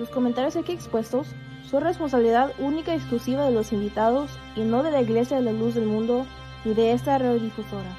Los 0.00 0.08
comentarios 0.08 0.56
aquí 0.56 0.72
expuestos 0.72 1.26
son 1.70 1.82
responsabilidad 1.82 2.54
única 2.58 2.94
y 2.94 2.96
exclusiva 2.96 3.44
de 3.44 3.50
los 3.50 3.70
invitados 3.70 4.30
y 4.56 4.62
no 4.62 4.82
de 4.82 4.90
la 4.90 5.02
Iglesia 5.02 5.36
de 5.36 5.42
la 5.42 5.52
Luz 5.52 5.74
del 5.74 5.84
Mundo 5.84 6.24
ni 6.64 6.72
de 6.72 6.92
esta 6.92 7.18
radiodifusora. 7.18 7.98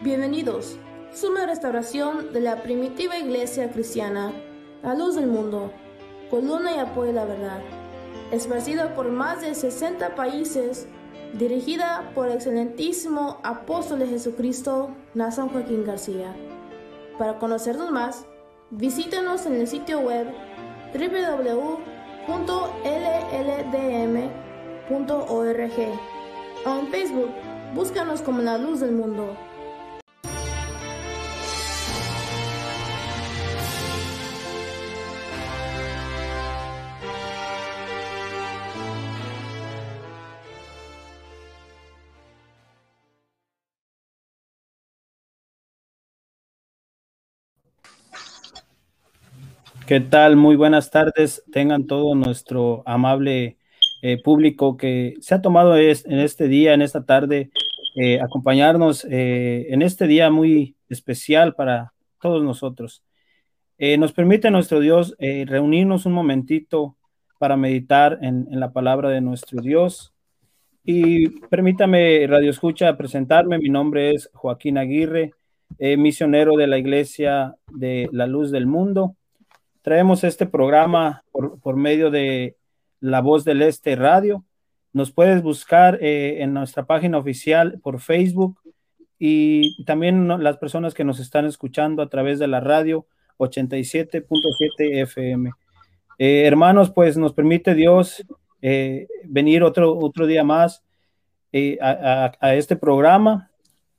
Bienvenidos. 0.00 0.78
Suma 1.12 1.44
restauración 1.44 2.32
de 2.32 2.40
la 2.40 2.62
primitiva 2.62 3.18
iglesia 3.18 3.70
cristiana, 3.70 4.32
la 4.84 4.94
luz 4.94 5.14
del 5.14 5.26
mundo, 5.26 5.72
columna 6.30 6.72
y 6.74 6.78
apoyo 6.78 7.06
de 7.08 7.14
la 7.14 7.24
verdad. 7.24 7.60
Esparcida 8.30 8.94
por 8.94 9.10
más 9.10 9.40
de 9.40 9.54
60 9.54 10.14
países, 10.14 10.86
dirigida 11.32 12.10
por 12.14 12.28
el 12.28 12.34
excelentísimo 12.34 13.38
apóstol 13.42 14.06
Jesucristo, 14.06 14.90
Nazan 15.14 15.48
Joaquín 15.48 15.84
García. 15.84 16.36
Para 17.18 17.38
conocernos 17.38 17.90
más, 17.90 18.26
visítenos 18.70 19.46
en 19.46 19.54
el 19.54 19.66
sitio 19.66 20.00
web 20.00 20.26
www.lldm.org 20.92 22.34
o 26.66 26.78
en 26.78 26.86
Facebook, 26.88 27.30
búscanos 27.74 28.20
como 28.20 28.42
la 28.42 28.58
luz 28.58 28.80
del 28.80 28.92
mundo. 28.92 29.34
¿Qué 49.86 50.00
tal? 50.00 50.36
Muy 50.36 50.56
buenas 50.56 50.90
tardes. 50.90 51.44
Tengan 51.52 51.86
todo 51.86 52.14
nuestro 52.14 52.82
amable 52.86 53.58
eh, 54.00 54.16
público 54.22 54.78
que 54.78 55.14
se 55.20 55.34
ha 55.34 55.42
tomado 55.42 55.76
en 55.76 56.20
este 56.20 56.48
día, 56.48 56.72
en 56.72 56.80
esta 56.80 57.04
tarde, 57.04 57.50
eh, 57.94 58.18
acompañarnos 58.22 59.06
eh, 59.10 59.66
en 59.68 59.82
este 59.82 60.06
día 60.06 60.30
muy 60.30 60.74
especial 60.88 61.54
para 61.54 61.92
todos 62.18 62.42
nosotros. 62.42 63.02
nos 63.98 64.12
permite 64.14 64.50
nuestro 64.50 64.80
Dios 64.80 65.14
reunirnos 65.18 66.06
un 66.06 66.14
momentito 66.14 66.96
para 67.38 67.58
meditar 67.58 68.18
en, 68.22 68.48
en, 68.50 68.60
la 68.60 68.72
palabra 68.72 69.10
de 69.10 69.20
nuestro 69.20 69.60
Dios. 69.60 70.14
Y 70.82 71.28
permítame, 71.50 72.26
Radio 72.26 72.50
Escucha, 72.50 72.96
presentarme. 72.96 73.58
Mi 73.58 73.68
nombre 73.68 74.12
es 74.12 74.30
Joaquín 74.32 74.78
Aguirre, 74.78 75.32
misionero 75.78 76.56
de 76.56 76.68
la 76.68 76.78
Iglesia 76.78 77.56
de 77.70 78.08
la 78.12 78.26
Luz 78.26 78.50
del 78.50 78.66
Mundo 78.66 79.16
traemos 79.84 80.24
este 80.24 80.46
programa 80.46 81.24
por, 81.30 81.76
medio 81.76 82.10
de 82.10 82.56
La 83.00 83.20
Voz 83.20 83.44
del 83.44 83.60
Este 83.60 83.96
Radio. 83.96 84.42
Nos 84.94 85.12
puedes 85.12 85.42
buscar 85.42 85.98
eh, 86.00 86.42
en 86.42 86.54
nuestra 86.54 86.86
página 86.86 87.18
oficial 87.18 87.78
por 87.82 88.00
Facebook 88.00 88.58
y 89.18 89.84
también 89.84 90.42
las 90.42 90.56
personas 90.56 90.94
que 90.94 91.04
nos 91.04 91.20
están 91.20 91.44
escuchando 91.44 92.02
a 92.02 92.08
través 92.08 92.38
de 92.38 92.46
la 92.46 92.60
radio 92.60 93.06
87.7 93.36 95.02
FM. 95.02 95.50
Eh, 96.18 96.44
hermanos, 96.46 96.90
pues 96.90 97.18
nos 97.18 97.34
permite 97.34 97.74
Dios 97.74 98.24
eh, 98.62 99.06
venir 99.24 99.62
otro, 99.62 99.98
otro 99.98 100.26
día 100.26 100.44
más 100.44 100.82
a, 101.82 102.32
a, 102.40 102.54
este 102.54 102.76
programa. 102.76 103.50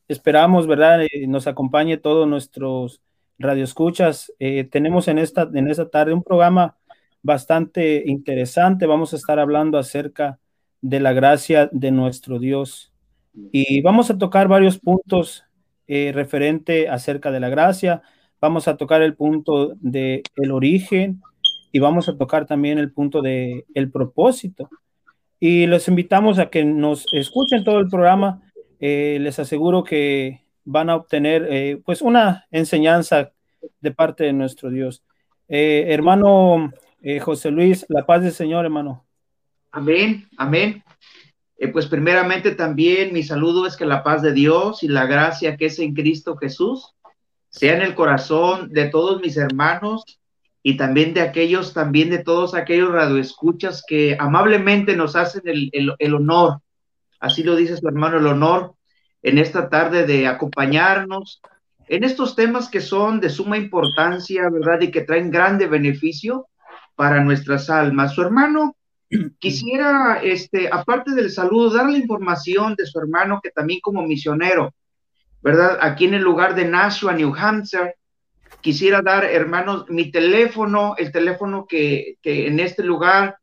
Esperamos, 0.07 0.65
¿verdad? 0.65 1.01
nos 1.27 1.45
acompañe 1.45 1.97
todos 1.97 2.27
nuestros 2.27 3.03
Radio 3.37 3.63
Escuchas. 3.63 4.31
Eh, 4.39 4.63
tenemos 4.63 5.07
en 5.07 5.17
esta, 5.17 5.49
en 5.53 5.69
esta 5.69 5.89
tarde 5.89 6.13
un 6.13 6.23
programa 6.23 6.77
bastante 7.21 8.03
interesante. 8.05 8.85
Vamos 8.85 9.13
a 9.13 9.17
estar 9.17 9.39
hablando 9.39 9.77
acerca 9.77 10.39
de 10.81 10.99
la 10.99 11.13
gracia 11.13 11.69
de 11.71 11.91
nuestro 11.91 12.39
Dios. 12.39 12.93
Y 13.51 13.81
vamos 13.81 14.09
a 14.09 14.17
tocar 14.17 14.47
varios 14.47 14.77
puntos 14.79 15.43
eh, 15.87 16.11
referente 16.13 16.87
acerca 16.87 17.31
de 17.31 17.39
la 17.39 17.49
gracia. 17.49 18.01
Vamos 18.39 18.67
a 18.67 18.77
tocar 18.77 19.01
el 19.01 19.15
punto 19.15 19.73
de 19.79 20.23
el 20.35 20.51
origen 20.51 21.21
y 21.71 21.79
vamos 21.79 22.07
a 22.07 22.17
tocar 22.17 22.45
también 22.45 22.77
el 22.77 22.91
punto 22.91 23.21
de 23.21 23.65
el 23.73 23.91
propósito. 23.91 24.69
Y 25.39 25.67
les 25.67 25.87
invitamos 25.87 26.39
a 26.39 26.49
que 26.49 26.63
nos 26.63 27.05
escuchen 27.11 27.63
todo 27.63 27.79
el 27.79 27.89
programa. 27.89 28.41
Eh, 28.79 29.17
les 29.19 29.39
aseguro 29.39 29.83
que 29.83 30.44
van 30.65 30.89
a 30.89 30.95
obtener 30.95 31.47
eh, 31.49 31.81
pues 31.85 32.01
una 32.01 32.45
enseñanza 32.51 33.31
de 33.79 33.91
parte 33.91 34.25
de 34.25 34.33
nuestro 34.33 34.69
Dios. 34.69 35.03
Eh, 35.47 35.85
hermano 35.89 36.73
eh, 37.01 37.19
José 37.19 37.51
Luis, 37.51 37.85
la 37.87 38.05
paz 38.05 38.23
del 38.23 38.33
Señor, 38.33 38.65
hermano. 38.65 39.05
Amén, 39.71 40.27
amén. 40.37 40.83
pues 41.71 41.85
primeramente 41.85 42.55
también 42.55 43.13
mi 43.13 43.23
saludo 43.23 43.67
es 43.67 43.77
que 43.77 43.85
la 43.85 44.03
paz 44.03 44.21
de 44.21 44.33
Dios 44.33 44.83
y 44.83 44.87
la 44.87 45.05
gracia 45.05 45.55
que 45.55 45.67
es 45.67 45.79
en 45.79 45.93
Cristo 45.93 46.35
Jesús 46.35 46.95
sea 47.49 47.75
en 47.75 47.81
el 47.81 47.95
corazón 47.95 48.71
de 48.71 48.89
todos 48.89 49.21
mis 49.21 49.37
hermanos 49.37 50.03
y 50.63 50.77
también 50.77 51.13
de 51.13 51.21
aquellos, 51.21 51.73
también 51.73 52.09
de 52.09 52.23
todos 52.23 52.55
aquellos 52.55 52.91
radioescuchas 52.91 53.83
que 53.87 54.17
amablemente 54.19 54.95
nos 54.95 55.15
hacen 55.15 55.43
el, 55.45 55.69
el 55.71 56.13
honor, 56.13 56.61
así 57.19 57.43
lo 57.43 57.55
dice 57.55 57.77
su 57.77 57.87
hermano, 57.87 58.17
el 58.17 58.27
honor 58.27 58.75
en 59.25 59.39
esta 59.39 59.69
tarde 59.69 60.05
de 60.05 60.27
acompañarnos 60.27 61.41
en 61.87 62.03
estos 62.03 62.35
temas 62.35 62.69
que 62.69 62.79
son 62.79 63.19
de 63.19 63.31
suma 63.31 63.57
importancia, 63.57 64.47
¿verdad? 64.51 64.81
Y 64.81 64.91
que 64.91 65.01
traen 65.01 65.31
grande 65.31 65.65
beneficio 65.65 66.47
para 66.95 67.23
nuestras 67.23 67.71
almas. 67.71 68.13
Su 68.13 68.21
hermano, 68.21 68.75
quisiera, 69.39 70.19
este, 70.21 70.69
aparte 70.71 71.11
del 71.13 71.31
saludo, 71.31 71.71
darle 71.71 71.97
información 71.97 72.75
de 72.75 72.85
su 72.85 72.99
hermano 72.99 73.39
que 73.41 73.49
también 73.49 73.79
como 73.81 74.03
misionero, 74.03 74.75
¿verdad? 75.41 75.79
Aquí 75.81 76.05
en 76.05 76.13
el 76.13 76.21
lugar 76.21 76.53
de 76.53 76.65
Nashua, 76.65 77.13
New 77.13 77.33
Hampshire, 77.35 77.95
quisiera 78.61 79.01
dar, 79.01 79.25
hermanos, 79.25 79.85
mi 79.89 80.11
teléfono, 80.11 80.93
el 80.99 81.11
teléfono 81.11 81.65
que, 81.67 82.17
que 82.21 82.45
en 82.45 82.59
este 82.59 82.83
lugar, 82.83 83.37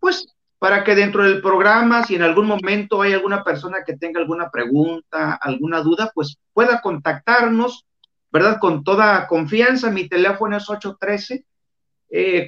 pues 0.00 0.37
para 0.58 0.84
que 0.84 0.94
dentro 0.94 1.24
del 1.24 1.40
programa, 1.40 2.04
si 2.04 2.16
en 2.16 2.22
algún 2.22 2.46
momento 2.46 3.02
hay 3.02 3.12
alguna 3.12 3.44
persona 3.44 3.78
que 3.86 3.96
tenga 3.96 4.20
alguna 4.20 4.50
pregunta, 4.50 5.38
alguna 5.40 5.80
duda, 5.80 6.10
pues 6.14 6.38
pueda 6.52 6.80
contactarnos, 6.80 7.86
¿verdad? 8.30 8.58
Con 8.60 8.82
toda 8.82 9.26
confianza. 9.28 9.90
Mi 9.90 10.08
teléfono 10.08 10.56
es 10.56 10.68
813 10.68 11.44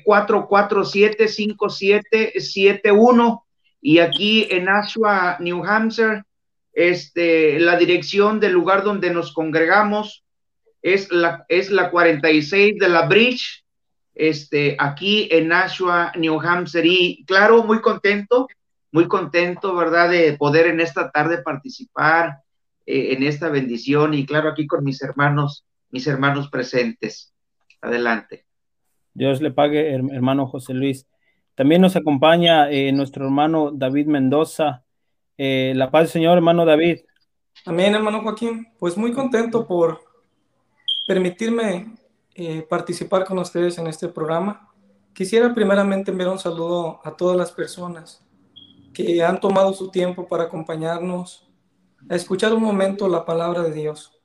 447 0.04 1.28
5771 1.28 3.44
y 3.80 3.98
aquí 3.98 4.46
en 4.50 4.68
Ashua, 4.68 5.36
New 5.40 5.64
Hampshire, 5.64 6.22
este, 6.72 7.58
la 7.60 7.76
dirección 7.76 8.40
del 8.40 8.52
lugar 8.52 8.84
donde 8.84 9.10
nos 9.10 9.32
congregamos 9.32 10.24
es 10.82 11.10
la, 11.10 11.44
es 11.48 11.70
la 11.70 11.90
46 11.90 12.78
de 12.78 12.88
la 12.88 13.06
Bridge, 13.06 13.59
este, 14.20 14.76
aquí 14.78 15.28
en 15.30 15.48
Nashua, 15.48 16.12
New 16.14 16.38
Hampshire. 16.38 16.86
Y 16.86 17.24
claro, 17.24 17.64
muy 17.64 17.80
contento, 17.80 18.48
muy 18.92 19.08
contento, 19.08 19.74
¿verdad?, 19.74 20.10
de 20.10 20.34
poder 20.34 20.66
en 20.66 20.80
esta 20.80 21.10
tarde 21.10 21.42
participar 21.42 22.40
eh, 22.84 23.14
en 23.14 23.22
esta 23.22 23.48
bendición 23.48 24.12
y 24.12 24.26
claro, 24.26 24.50
aquí 24.50 24.66
con 24.66 24.84
mis 24.84 25.02
hermanos, 25.02 25.64
mis 25.90 26.06
hermanos 26.06 26.50
presentes. 26.50 27.32
Adelante. 27.80 28.44
Dios 29.14 29.40
le 29.40 29.52
pague, 29.52 29.94
hermano 29.94 30.46
José 30.46 30.74
Luis. 30.74 31.06
También 31.54 31.80
nos 31.80 31.96
acompaña 31.96 32.70
eh, 32.70 32.92
nuestro 32.92 33.24
hermano 33.24 33.70
David 33.72 34.06
Mendoza. 34.06 34.84
Eh, 35.38 35.72
la 35.74 35.90
paz 35.90 36.02
del 36.02 36.10
Señor, 36.10 36.36
hermano 36.36 36.66
David. 36.66 36.98
Amén, 37.64 37.94
hermano 37.94 38.20
Joaquín. 38.20 38.68
Pues 38.78 38.98
muy 38.98 39.14
contento 39.14 39.66
por 39.66 40.02
permitirme 41.06 41.99
eh, 42.42 42.62
participar 42.62 43.26
con 43.26 43.38
ustedes 43.38 43.76
en 43.76 43.86
este 43.86 44.08
programa. 44.08 44.72
Quisiera 45.12 45.52
primeramente 45.52 46.10
enviar 46.10 46.30
un 46.30 46.38
saludo 46.38 46.98
a 47.04 47.14
todas 47.14 47.36
las 47.36 47.52
personas 47.52 48.24
que 48.94 49.22
han 49.22 49.38
tomado 49.40 49.74
su 49.74 49.90
tiempo 49.90 50.26
para 50.26 50.44
acompañarnos 50.44 51.50
a 52.08 52.16
escuchar 52.16 52.54
un 52.54 52.62
momento 52.62 53.08
la 53.10 53.26
palabra 53.26 53.62
de 53.62 53.72
Dios. 53.72 54.18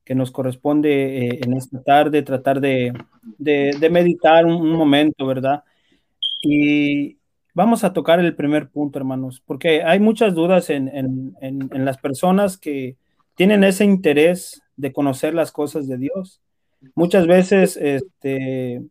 nos 0.09 0.31
corresponde 0.31 1.27
eh, 1.27 1.39
en 1.43 1.53
esta 1.53 1.81
tarde, 1.81 2.21
tratar 2.21 2.59
de, 2.59 2.93
meditar 3.89 4.45
un, 4.45 4.71
momento, 4.71 5.25
¿verdad? 5.25 5.63
Y 6.43 7.17
vamos 7.53 7.83
a 7.83 7.93
tocar 7.93 8.19
el 8.19 8.35
primer 8.35 8.69
punto, 8.69 8.99
hermanos, 8.99 9.41
porque 9.45 9.83
hay 9.83 9.99
muchas 9.99 10.35
dudas 10.35 10.69
en 10.69 11.33
las 11.71 11.97
personas 11.97 12.57
que 12.57 12.97
tienen 13.35 13.63
ese 13.63 13.85
interés 13.85 14.61
de 14.77 14.91
conocer 14.91 15.33
las 15.33 15.51
cosas 15.51 15.87
de 15.87 15.97
Dios. 15.97 16.41
Muchas 16.95 17.27
veces 17.27 17.77
este, 17.77 18.81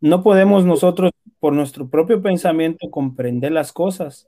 no 0.00 0.22
podemos 0.22 0.64
nosotros 0.64 1.12
por 1.40 1.52
nuestro 1.52 1.88
propio 1.88 2.22
pensamiento 2.22 2.90
comprender 2.90 3.52
las 3.52 3.72
cosas. 3.72 4.26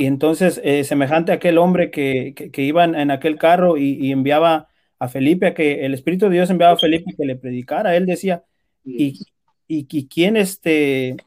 Y 0.00 0.06
entonces, 0.06 0.58
eh, 0.64 0.82
semejante 0.84 1.30
a 1.30 1.34
aquel 1.34 1.58
hombre 1.58 1.90
que, 1.90 2.32
que, 2.34 2.62
iba 2.62 2.84
en, 2.84 3.10
aquel 3.10 3.36
carro 3.36 3.76
y, 3.76 4.10
enviaba 4.10 4.68
a 4.98 5.08
Felipe, 5.08 5.48
a 5.48 5.54
que 5.54 5.84
el 5.84 5.92
Espíritu 5.92 6.24
de 6.24 6.36
Dios 6.36 6.48
enviaba 6.48 6.72
a 6.72 6.78
Felipe 6.78 7.14
que 7.14 7.26
le 7.26 7.36
predicara, 7.36 7.94
él 7.94 8.06
decía, 8.06 8.42
¿y, 8.82 9.20
y, 9.68 10.08
quién, 10.08 10.38
este, 10.38 11.18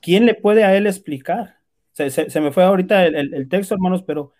quién 0.00 0.26
le 0.26 0.34
puede 0.34 0.62
a 0.62 0.76
él 0.76 0.86
explicar? 0.86 1.56
Se, 1.92 2.40
me 2.40 2.52
fue 2.52 2.62
ahorita 2.62 3.04
el, 3.04 3.48
texto, 3.48 3.74
hermanos, 3.74 4.04
pero 4.04 4.30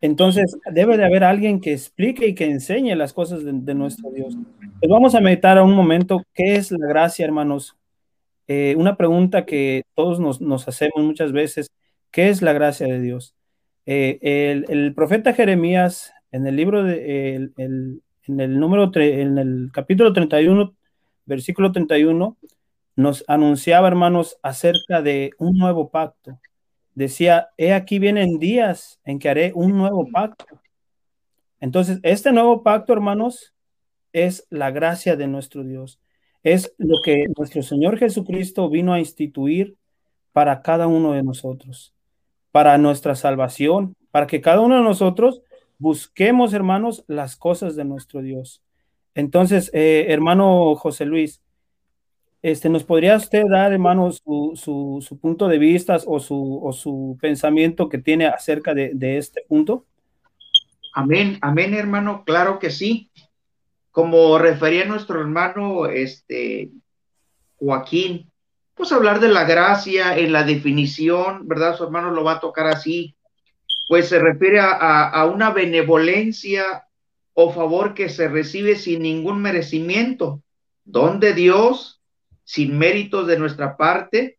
entonces 0.00 0.56
debe 0.72 0.96
de 0.96 1.04
haber 1.04 1.22
alguien 1.22 1.60
que 1.60 1.74
explique 1.74 2.28
y 2.28 2.34
que 2.34 2.46
enseñe 2.46 2.94
las 2.94 3.12
cosas 3.12 3.44
de, 3.44 3.74
nuestro 3.74 4.10
Dios. 4.10 4.38
Pues 4.80 4.88
vamos 4.88 5.14
a 5.14 5.20
meditar 5.20 5.58
a 5.58 5.64
un 5.64 5.74
momento 5.74 6.22
qué 6.32 6.54
es 6.54 6.70
la 6.72 6.88
gracia, 6.88 7.26
hermanos. 7.26 7.76
Eh, 8.48 8.74
una 8.78 8.96
pregunta 8.96 9.44
que 9.44 9.82
todos 9.94 10.18
nos, 10.40 10.66
hacemos 10.66 11.04
muchas 11.04 11.32
veces, 11.32 11.70
¿qué 12.16 12.30
es 12.30 12.40
la 12.40 12.54
gracia 12.54 12.86
de 12.86 12.98
Dios? 12.98 13.36
Eh, 13.84 14.64
el, 14.66 14.94
profeta 14.94 15.34
Jeremías, 15.34 16.14
en 16.32 16.46
el 16.46 16.56
libro 16.56 16.82
de, 16.82 17.34
en 17.36 18.40
el 18.40 18.58
número, 18.58 18.90
en 18.94 19.36
el 19.36 19.70
capítulo 19.70 20.14
31, 20.14 20.74
versículo 21.26 21.72
31, 21.72 22.38
nos 22.96 23.22
anunciaba, 23.28 23.86
hermanos, 23.86 24.38
acerca 24.42 25.02
de 25.02 25.32
un 25.38 25.58
nuevo 25.58 25.90
pacto 25.90 26.40
decía, 26.96 27.50
he 27.58 27.72
aquí 27.74 27.98
vienen 28.00 28.38
días 28.38 29.00
en 29.04 29.18
que 29.20 29.28
haré 29.28 29.52
un 29.54 29.76
nuevo 29.76 30.08
pacto. 30.10 30.46
Entonces, 31.60 32.00
este 32.02 32.32
nuevo 32.32 32.62
pacto, 32.62 32.92
hermanos, 32.92 33.54
es 34.12 34.46
la 34.50 34.70
gracia 34.70 35.14
de 35.14 35.26
nuestro 35.26 35.62
Dios. 35.62 36.00
Es 36.42 36.74
lo 36.78 37.02
que 37.04 37.26
nuestro 37.36 37.62
Señor 37.62 37.98
Jesucristo 37.98 38.70
vino 38.70 38.94
a 38.94 38.98
instituir 38.98 39.76
para 40.32 40.62
cada 40.62 40.86
uno 40.86 41.12
de 41.12 41.22
nosotros, 41.22 41.94
para 42.56 42.78
nuestra 42.78 43.14
salvación, 43.14 43.94
para 44.10 44.26
que 44.26 44.40
cada 44.40 44.62
uno 44.62 44.76
de 44.76 44.82
nosotros 44.82 45.42
busquemos, 45.76 46.54
hermanos, 46.54 47.04
las 47.06 47.36
cosas 47.36 47.76
de 47.76 47.84
nuestro 47.84 48.22
Dios. 48.22 48.62
Entonces, 49.14 49.70
eh, 49.74 50.06
hermano 50.08 50.74
José 50.74 51.04
Luis, 51.04 51.42
este, 52.40 52.70
¿Nos 52.70 52.82
podría 52.82 53.16
usted 53.16 53.42
dar, 53.50 53.74
hermano, 53.74 54.10
su, 54.10 54.52
su, 54.54 55.18
punto 55.20 55.48
de 55.48 55.58
vista 55.58 55.98
o 56.06 56.18
su, 56.18 56.66
su 56.72 57.18
pensamiento 57.20 57.90
que 57.90 57.98
tiene 57.98 58.26
acerca 58.26 58.72
de, 58.72 58.92
de, 58.94 59.18
este 59.18 59.42
punto? 59.46 59.84
Amén, 60.94 61.36
amén, 61.42 61.74
hermano, 61.74 62.24
claro 62.24 62.58
que 62.58 62.70
sí. 62.70 63.10
Como 63.90 64.38
refería 64.38 64.86
nuestro 64.86 65.20
hermano 65.20 65.84
este, 65.84 66.70
Joaquín, 67.58 68.30
pues 68.76 68.92
hablar 68.92 69.20
de 69.20 69.28
la 69.28 69.44
gracia 69.44 70.16
en 70.18 70.32
la 70.32 70.44
definición, 70.44 71.48
¿verdad? 71.48 71.76
Su 71.76 71.84
hermano 71.84 72.10
lo 72.10 72.22
va 72.22 72.32
a 72.32 72.40
tocar 72.40 72.66
así, 72.66 73.16
pues 73.88 74.08
se 74.08 74.18
refiere 74.18 74.60
a, 74.60 75.08
a 75.08 75.24
una 75.24 75.50
benevolencia 75.50 76.86
o 77.32 77.52
favor 77.52 77.94
que 77.94 78.10
se 78.10 78.28
recibe 78.28 78.76
sin 78.76 79.02
ningún 79.02 79.40
merecimiento, 79.40 80.42
donde 80.84 81.32
Dios 81.32 82.02
sin 82.44 82.76
méritos 82.78 83.26
de 83.26 83.38
nuestra 83.38 83.76
parte 83.76 84.38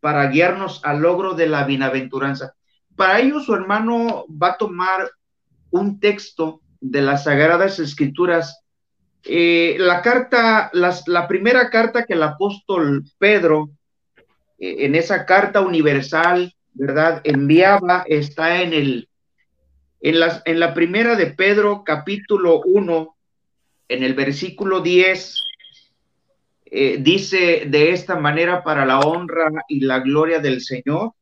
para 0.00 0.26
guiarnos 0.26 0.82
al 0.84 1.00
logro 1.00 1.32
de 1.32 1.46
la 1.46 1.64
bienaventuranza. 1.64 2.54
Para 2.94 3.18
ello, 3.20 3.40
su 3.40 3.54
hermano 3.54 4.26
va 4.30 4.48
a 4.48 4.56
tomar 4.58 5.10
un 5.70 5.98
texto 5.98 6.60
de 6.80 7.00
las 7.00 7.24
Sagradas 7.24 7.78
Escrituras, 7.78 8.63
eh, 9.24 9.76
la 9.78 10.02
carta, 10.02 10.70
la 10.72 11.28
primera 11.28 11.70
carta 11.70 12.04
que 12.04 12.14
el 12.14 12.22
apóstol 12.22 13.04
Pedro, 13.18 13.70
eh, 14.58 14.86
en 14.86 14.94
esa 14.94 15.24
carta 15.24 15.60
universal, 15.60 16.54
¿verdad? 16.74 17.20
Enviaba, 17.24 18.04
está 18.06 18.62
en 18.62 18.72
el, 18.72 19.08
en, 20.00 20.20
las, 20.20 20.42
en 20.44 20.60
la 20.60 20.74
primera 20.74 21.16
de 21.16 21.28
Pedro, 21.28 21.84
capítulo 21.84 22.60
1, 22.64 23.16
en 23.88 24.02
el 24.02 24.14
versículo 24.14 24.80
10, 24.80 25.40
eh, 26.66 26.98
dice 27.00 27.64
de 27.66 27.92
esta 27.92 28.16
manera 28.16 28.64
para 28.64 28.84
la 28.84 29.00
honra 29.00 29.48
y 29.68 29.80
la 29.80 30.00
gloria 30.00 30.40
del 30.40 30.60
Señor. 30.60 31.12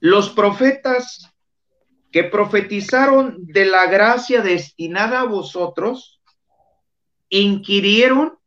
Los 0.00 0.30
profetas 0.30 1.30
que 2.12 2.24
profetizaron 2.24 3.36
de 3.38 3.64
la 3.66 3.86
gracia 3.86 4.42
destinada 4.42 5.20
a 5.20 5.24
vosotros, 5.24 6.19
inquirieron 7.30 8.38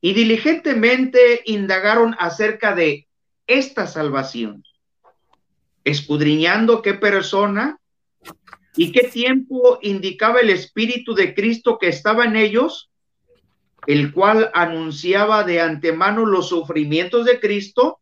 y 0.00 0.12
diligentemente 0.12 1.42
indagaron 1.46 2.14
acerca 2.18 2.74
de 2.74 3.08
esta 3.46 3.86
salvación, 3.86 4.62
escudriñando 5.84 6.82
qué 6.82 6.94
persona 6.94 7.80
y 8.76 8.92
qué 8.92 9.08
tiempo 9.08 9.78
indicaba 9.82 10.40
el 10.40 10.50
Espíritu 10.50 11.14
de 11.14 11.34
Cristo 11.34 11.78
que 11.78 11.88
estaba 11.88 12.26
en 12.26 12.36
ellos 12.36 12.88
el 13.88 14.12
cual 14.12 14.50
anunciaba 14.52 15.44
de 15.44 15.62
antemano 15.62 16.26
los 16.26 16.50
sufrimientos 16.50 17.24
de 17.24 17.40
Cristo 17.40 18.00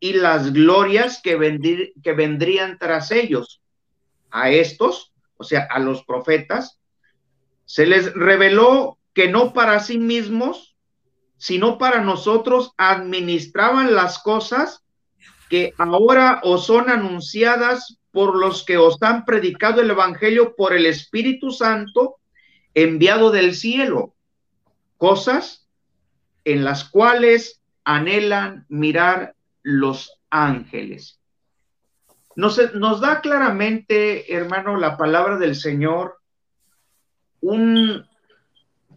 y 0.00 0.14
las 0.14 0.54
glorias 0.54 1.20
que, 1.22 1.92
que 2.02 2.12
vendrían 2.14 2.78
tras 2.78 3.10
ellos. 3.10 3.60
A 4.30 4.50
estos, 4.50 5.12
o 5.36 5.44
sea, 5.44 5.68
a 5.70 5.80
los 5.80 6.04
profetas, 6.04 6.78
se 7.66 7.84
les 7.84 8.14
reveló 8.14 8.97
que 9.18 9.26
no 9.26 9.52
para 9.52 9.80
sí 9.80 9.98
mismos, 9.98 10.76
sino 11.38 11.76
para 11.76 12.02
nosotros 12.02 12.70
administraban 12.76 13.96
las 13.96 14.20
cosas 14.20 14.84
que 15.50 15.72
ahora 15.76 16.40
os 16.44 16.66
son 16.66 16.88
anunciadas 16.88 17.98
por 18.12 18.36
los 18.36 18.64
que 18.64 18.78
os 18.78 18.96
han 19.02 19.24
predicado 19.24 19.80
el 19.80 19.90
Evangelio 19.90 20.54
por 20.54 20.72
el 20.72 20.86
Espíritu 20.86 21.50
Santo 21.50 22.20
enviado 22.74 23.32
del 23.32 23.56
cielo 23.56 24.14
cosas 24.98 25.66
en 26.44 26.62
las 26.62 26.84
cuales 26.84 27.60
anhelan 27.82 28.66
mirar 28.68 29.34
los 29.64 30.16
ángeles. 30.30 31.18
Nos, 32.36 32.72
nos 32.74 33.00
da 33.00 33.20
claramente, 33.20 34.32
hermano, 34.32 34.76
la 34.76 34.96
palabra 34.96 35.38
del 35.38 35.56
Señor, 35.56 36.18
un, 37.40 38.07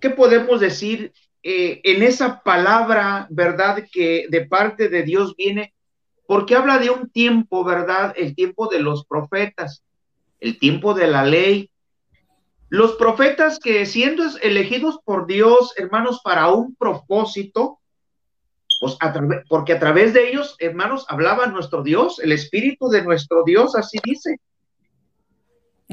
¿qué 0.02 0.10
podemos 0.10 0.60
decir 0.60 1.14
eh, 1.44 1.80
en 1.84 2.04
esa 2.04 2.42
palabra, 2.42 3.28
verdad, 3.30 3.86
que 3.92 4.26
de 4.30 4.46
parte 4.46 4.90
de 4.90 5.04
Dios 5.04 5.36
viene? 5.38 5.74
Porque 6.28 6.56
habla 6.56 6.80
de 6.80 6.90
un 6.90 7.10
tiempo, 7.10 7.64
¿verdad? 7.64 8.14
El 8.18 8.36
tiempo 8.36 8.68
de 8.68 8.80
los 8.80 9.06
profetas, 9.06 9.84
el 10.40 10.60
tiempo 10.60 10.94
de 10.94 11.08
la 11.08 11.24
ley, 11.24 11.70
los 12.70 12.94
profetas 12.94 13.60
que 13.60 13.86
siendo 13.86 14.24
elegidos 14.42 15.00
por 15.04 15.28
Dios, 15.28 15.74
hermanos, 15.78 16.22
para 16.24 16.48
un 16.50 16.74
propósito, 16.76 17.80
pues 18.80 18.98
porque 19.50 19.74
a 19.74 19.80
través 19.80 20.14
de 20.14 20.30
ellos, 20.30 20.56
hermanos, 20.58 21.06
hablaba 21.10 21.48
nuestro 21.48 21.84
Dios, 21.84 22.20
el 22.20 22.32
Espíritu 22.32 22.88
de 22.90 23.04
nuestro 23.04 23.44
Dios, 23.44 23.76
así 23.76 24.00
dice. 24.04 24.40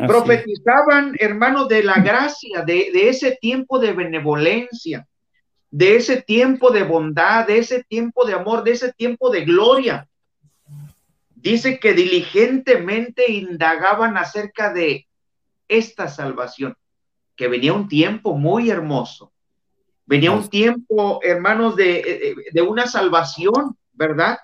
Profetizaban, 0.07 1.15
hermanos, 1.19 1.69
de 1.69 1.83
la 1.83 2.01
gracia, 2.01 2.63
de, 2.63 2.91
de 2.93 3.09
ese 3.09 3.37
tiempo 3.41 3.79
de 3.79 3.93
benevolencia, 3.93 5.07
de 5.71 5.97
ese 5.97 6.23
tiempo 6.23 6.71
de 6.71 6.83
bondad, 6.85 7.47
de 7.47 7.59
ese 7.59 7.85
tiempo 7.85 8.25
de 8.25 8.35
amor, 8.35 8.65
de 8.65 8.73
ese 8.73 8.93
tiempo 8.93 9.31
de 9.31 9.45
gloria. 9.45 10.09
dice 11.35 11.79
que 11.79 11.95
diligentemente 11.95 13.31
indagaban 13.31 14.17
acerca 14.17 14.73
de 14.73 15.07
esta 15.69 16.09
salvación, 16.09 16.77
que 17.37 17.49
venía 17.49 17.73
un 17.73 17.89
tiempo 17.89 18.37
muy 18.37 18.71
hermoso. 18.71 19.33
Venía 20.07 20.31
un 20.33 20.49
tiempo, 20.49 21.21
hermanos, 21.23 21.77
de, 21.77 22.35
de 22.51 22.63
una 22.63 22.87
salvación, 22.87 23.77
¿verdad? 23.93 24.39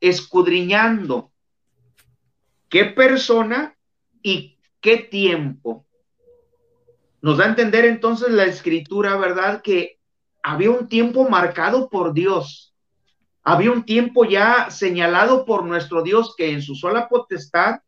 Escudriñando 0.00 1.30
qué 2.68 2.86
persona 2.86 3.76
y 4.22 4.57
qué 4.88 4.96
tiempo. 4.96 5.84
Nos 7.20 7.36
da 7.36 7.44
a 7.44 7.48
entender 7.48 7.84
entonces 7.84 8.30
la 8.30 8.44
escritura, 8.44 9.16
¿verdad? 9.16 9.60
Que 9.60 9.98
había 10.42 10.70
un 10.70 10.88
tiempo 10.88 11.28
marcado 11.28 11.90
por 11.90 12.14
Dios. 12.14 12.74
Había 13.42 13.70
un 13.70 13.84
tiempo 13.84 14.24
ya 14.24 14.70
señalado 14.70 15.44
por 15.44 15.64
nuestro 15.64 16.02
Dios 16.02 16.34
que 16.38 16.52
en 16.52 16.62
su 16.62 16.74
sola 16.74 17.06
potestad 17.06 17.80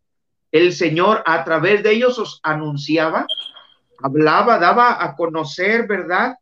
el 0.53 0.75
Señor 0.75 1.23
a 1.25 1.43
través 1.43 1.83
de 1.83 1.93
ellos 1.93 2.19
os 2.19 2.39
anunciaba, 2.43 3.27
hablaba, 4.03 4.59
daba 4.59 5.03
a 5.03 5.17
conocer, 5.17 5.87
¿verdad? 5.87 6.37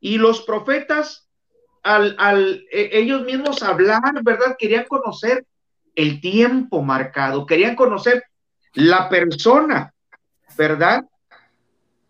Y 0.00 0.18
los 0.18 0.42
profetas, 0.42 1.28
al, 1.84 2.16
al 2.18 2.64
e, 2.72 2.90
ellos 2.98 3.22
mismos 3.22 3.62
hablar, 3.62 4.24
¿verdad? 4.24 4.56
Querían 4.58 4.86
conocer 4.86 5.46
el 5.94 6.20
tiempo 6.20 6.82
marcado, 6.82 7.46
querían 7.46 7.76
conocer 7.76 8.24
la 8.74 9.08
persona, 9.08 9.92
¿verdad? 10.56 11.04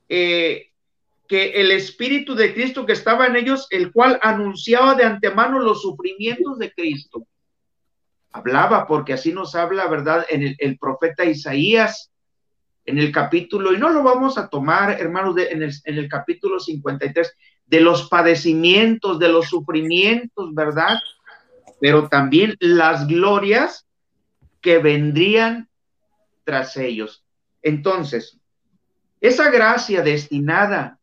Eh, 0.08 0.70
que 1.26 1.52
el 1.52 1.70
Espíritu 1.70 2.34
de 2.34 2.52
Cristo 2.52 2.84
que 2.84 2.92
estaba 2.92 3.26
en 3.26 3.36
ellos, 3.36 3.66
el 3.70 3.92
cual 3.92 4.18
anunciaba 4.22 4.94
de 4.94 5.04
antemano 5.04 5.58
los 5.58 5.82
sufrimientos 5.82 6.58
de 6.58 6.72
Cristo 6.72 7.26
hablaba, 8.34 8.86
porque 8.86 9.12
así 9.12 9.32
nos 9.32 9.54
habla, 9.54 9.86
¿verdad? 9.86 10.26
En 10.28 10.56
el, 10.58 10.78
profeta 10.78 11.24
Isaías, 11.24 12.10
en 12.84 12.98
el 12.98 13.12
capítulo, 13.12 13.72
y 13.72 13.78
no 13.78 13.90
lo 13.90 14.02
vamos 14.02 14.36
a 14.36 14.48
tomar, 14.48 15.00
hermanos, 15.00 15.36
de, 15.36 15.50
en, 15.50 15.62
el, 15.62 15.72
en 15.84 15.98
el 15.98 16.08
capítulo 16.08 16.58
53, 16.58 17.32
de 17.66 17.80
los 17.80 18.08
padecimientos, 18.08 19.20
de 19.20 19.28
los 19.28 19.48
sufrimientos, 19.48 20.52
¿verdad? 20.52 20.98
Pero 21.80 22.08
también 22.08 22.56
las 22.58 23.06
glorias 23.06 23.86
que 24.60 24.78
vendrían 24.78 25.68
tras 26.44 26.76
ellos. 26.76 27.24
Entonces, 27.62 28.38
esa 29.20 29.50
gracia 29.50 30.02
destinada, 30.02 30.98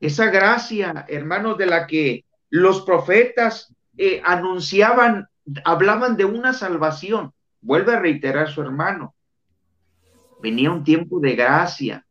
esa 0.00 0.26
gracia, 0.26 1.06
hermanos, 1.08 1.58
de 1.58 1.66
la 1.66 1.86
que 1.86 2.24
los 2.50 2.82
profetas 2.82 3.74
eh, 3.96 4.20
anunciaban 4.24 5.28
hablaban 5.64 6.16
de 6.16 6.24
una 6.24 6.52
salvación. 6.52 7.32
Vuelve 7.60 7.94
a 7.94 8.00
reiterar 8.00 8.48
su 8.48 8.62
hermano. 8.62 9.14
Venía 10.42 10.70
un 10.70 10.84
tiempo 10.84 11.20
de 11.20 11.34
gracia, 11.34 12.06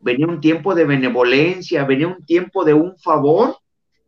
venía 0.00 0.26
un 0.26 0.40
tiempo 0.40 0.74
de 0.74 0.84
benevolencia, 0.84 1.84
venía 1.84 2.08
un 2.08 2.24
tiempo 2.24 2.64
de 2.64 2.74
un 2.74 2.98
favor 2.98 3.56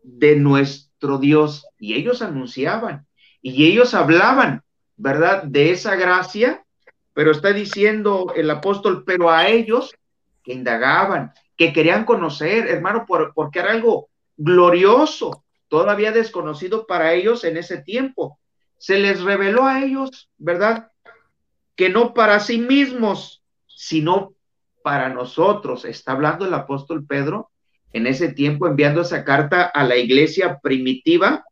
de 0.02 0.36
nuestro 0.36 1.18
Dios. 1.18 1.66
Y 1.78 1.94
ellos 1.94 2.20
anunciaban 2.20 3.06
y 3.40 3.66
ellos 3.66 3.94
hablaban, 3.94 4.62
¿verdad? 4.96 5.44
De 5.44 5.70
esa 5.70 5.96
gracia, 5.96 6.64
pero 7.12 7.32
está 7.32 7.52
diciendo 7.52 8.32
el 8.36 8.50
apóstol, 8.50 9.04
pero 9.04 9.30
a 9.30 9.48
ellos 9.48 9.94
que 10.42 10.52
indagaban, 10.52 11.32
que 11.56 11.72
querían 11.72 12.04
conocer, 12.04 12.68
hermano, 12.68 13.04
porque 13.06 13.58
era 13.58 13.72
algo 13.72 14.08
glorioso, 14.36 15.44
todavía 15.68 16.12
desconocido 16.12 16.86
para 16.86 17.12
ellos 17.12 17.44
en 17.44 17.56
ese 17.56 17.82
tiempo 17.82 18.40
se 18.80 18.98
les 18.98 19.20
reveló 19.20 19.66
a 19.66 19.84
ellos, 19.84 20.30
¿verdad? 20.38 20.90
Que 21.76 21.90
no 21.90 22.14
para 22.14 22.40
sí 22.40 22.56
mismos, 22.56 23.42
sino 23.66 24.32
para 24.82 25.10
nosotros. 25.10 25.84
Está 25.84 26.12
hablando 26.12 26.46
el 26.46 26.54
apóstol 26.54 27.04
Pedro 27.06 27.50
en 27.92 28.06
ese 28.06 28.32
tiempo 28.32 28.66
enviando 28.66 29.02
esa 29.02 29.22
carta 29.22 29.64
a 29.64 29.84
la 29.84 29.96
iglesia 29.96 30.60
primitiva. 30.60 31.44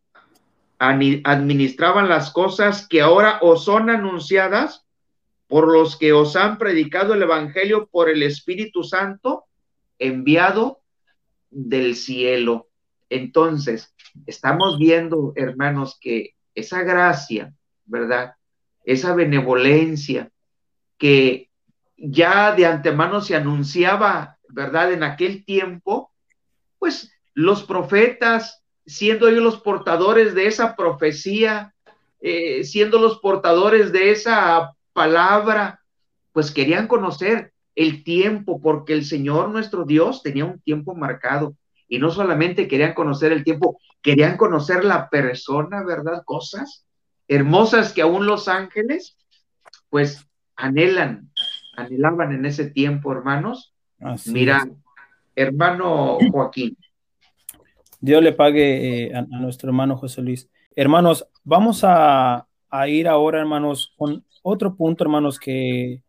Administraban 0.79 2.09
las 2.09 2.31
cosas 2.33 2.89
que 2.89 3.03
ahora 3.03 3.41
os 3.43 3.65
son 3.65 3.91
anunciadas 3.91 4.87
por 5.49 5.73
los 5.73 5.97
que 5.97 6.13
os 6.13 6.37
han 6.37 6.59
predicado 6.59 7.15
el 7.15 7.23
Evangelio 7.23 7.89
por 7.91 8.09
el 8.09 8.23
Espíritu 8.23 8.85
Santo 8.85 9.47
enviado 9.99 10.83
del 11.51 11.97
cielo. 11.97 12.69
Entonces, 13.09 13.95
estamos 14.27 14.79
viendo, 14.79 15.33
hermanos, 15.35 15.99
que 16.01 16.35
esa 16.55 16.83
gracia, 16.83 17.55
¿verdad? 17.87 18.35
Esa 18.85 19.15
benevolencia 19.15 20.31
que 20.99 21.49
ya 21.97 22.55
de 22.55 22.67
antemano 22.67 23.23
se 23.23 23.35
anunciaba, 23.35 24.37
¿verdad? 24.49 24.93
En 24.93 25.03
aquel 25.03 25.45
tiempo, 25.45 26.13
pues 26.79 27.11
los 27.33 27.63
profetas, 27.63 28.63
siendo 28.85 29.29
ellos 29.29 29.43
los 29.43 29.61
portadores 29.61 30.35
de 30.35 30.47
esa 30.47 30.77
profecía, 30.77 31.75
eh, 32.21 32.65
siendo 32.65 32.99
los 32.99 33.19
portadores 33.21 33.93
de 33.93 34.11
esa 34.11 34.75
palabra, 34.99 35.81
pues 36.33 36.51
querían 36.51 36.89
conocer 36.89 37.53
el 37.75 38.03
tiempo, 38.03 38.61
porque 38.61 38.93
el 38.93 39.05
Señor 39.05 39.51
nuestro 39.51 39.85
Dios 39.85 40.23
tenía 40.23 40.45
un 40.45 40.61
tiempo 40.61 40.95
marcado. 40.95 41.55
Y 41.89 41.99
no 41.99 42.11
solamente 42.11 42.69
querían 42.69 42.95
conocer 42.95 43.33
el 43.33 43.45
tiempo, 43.45 43.81
querían 44.03 44.37
conocer 44.37 44.85
la 44.85 45.09
persona, 45.09 45.85
¿verdad? 45.85 46.23
Cosas 46.25 46.85
hermosas 47.29 47.93
que 47.93 48.03
aún 48.03 48.27
los 48.27 48.49
ángeles, 48.49 49.17
pues, 49.91 50.27
anhelan, 50.57 51.31
anhelaban 51.77 52.33
en 52.33 52.47
ese 52.47 52.71
tiempo, 52.71 53.13
hermanos. 53.13 53.75
Mira, 54.27 54.67
hermano 55.37 56.19
Joaquín. 56.33 56.77
Dios 58.01 58.23
le 58.23 58.33
pague 58.33 59.07
eh, 59.07 59.15
a, 59.15 59.23
nuestro 59.23 59.69
hermano 59.69 59.97
José 59.97 60.23
Luis. 60.23 60.49
Hermanos, 60.75 61.29
vamos 61.45 61.83
a, 61.85 62.47
ir 62.87 63.09
ahora, 63.09 63.41
hermanos, 63.41 63.93
con 63.97 64.25
otro 64.49 64.75
punto, 64.75 65.05
hermanos, 65.05 65.39
que 65.39 66.03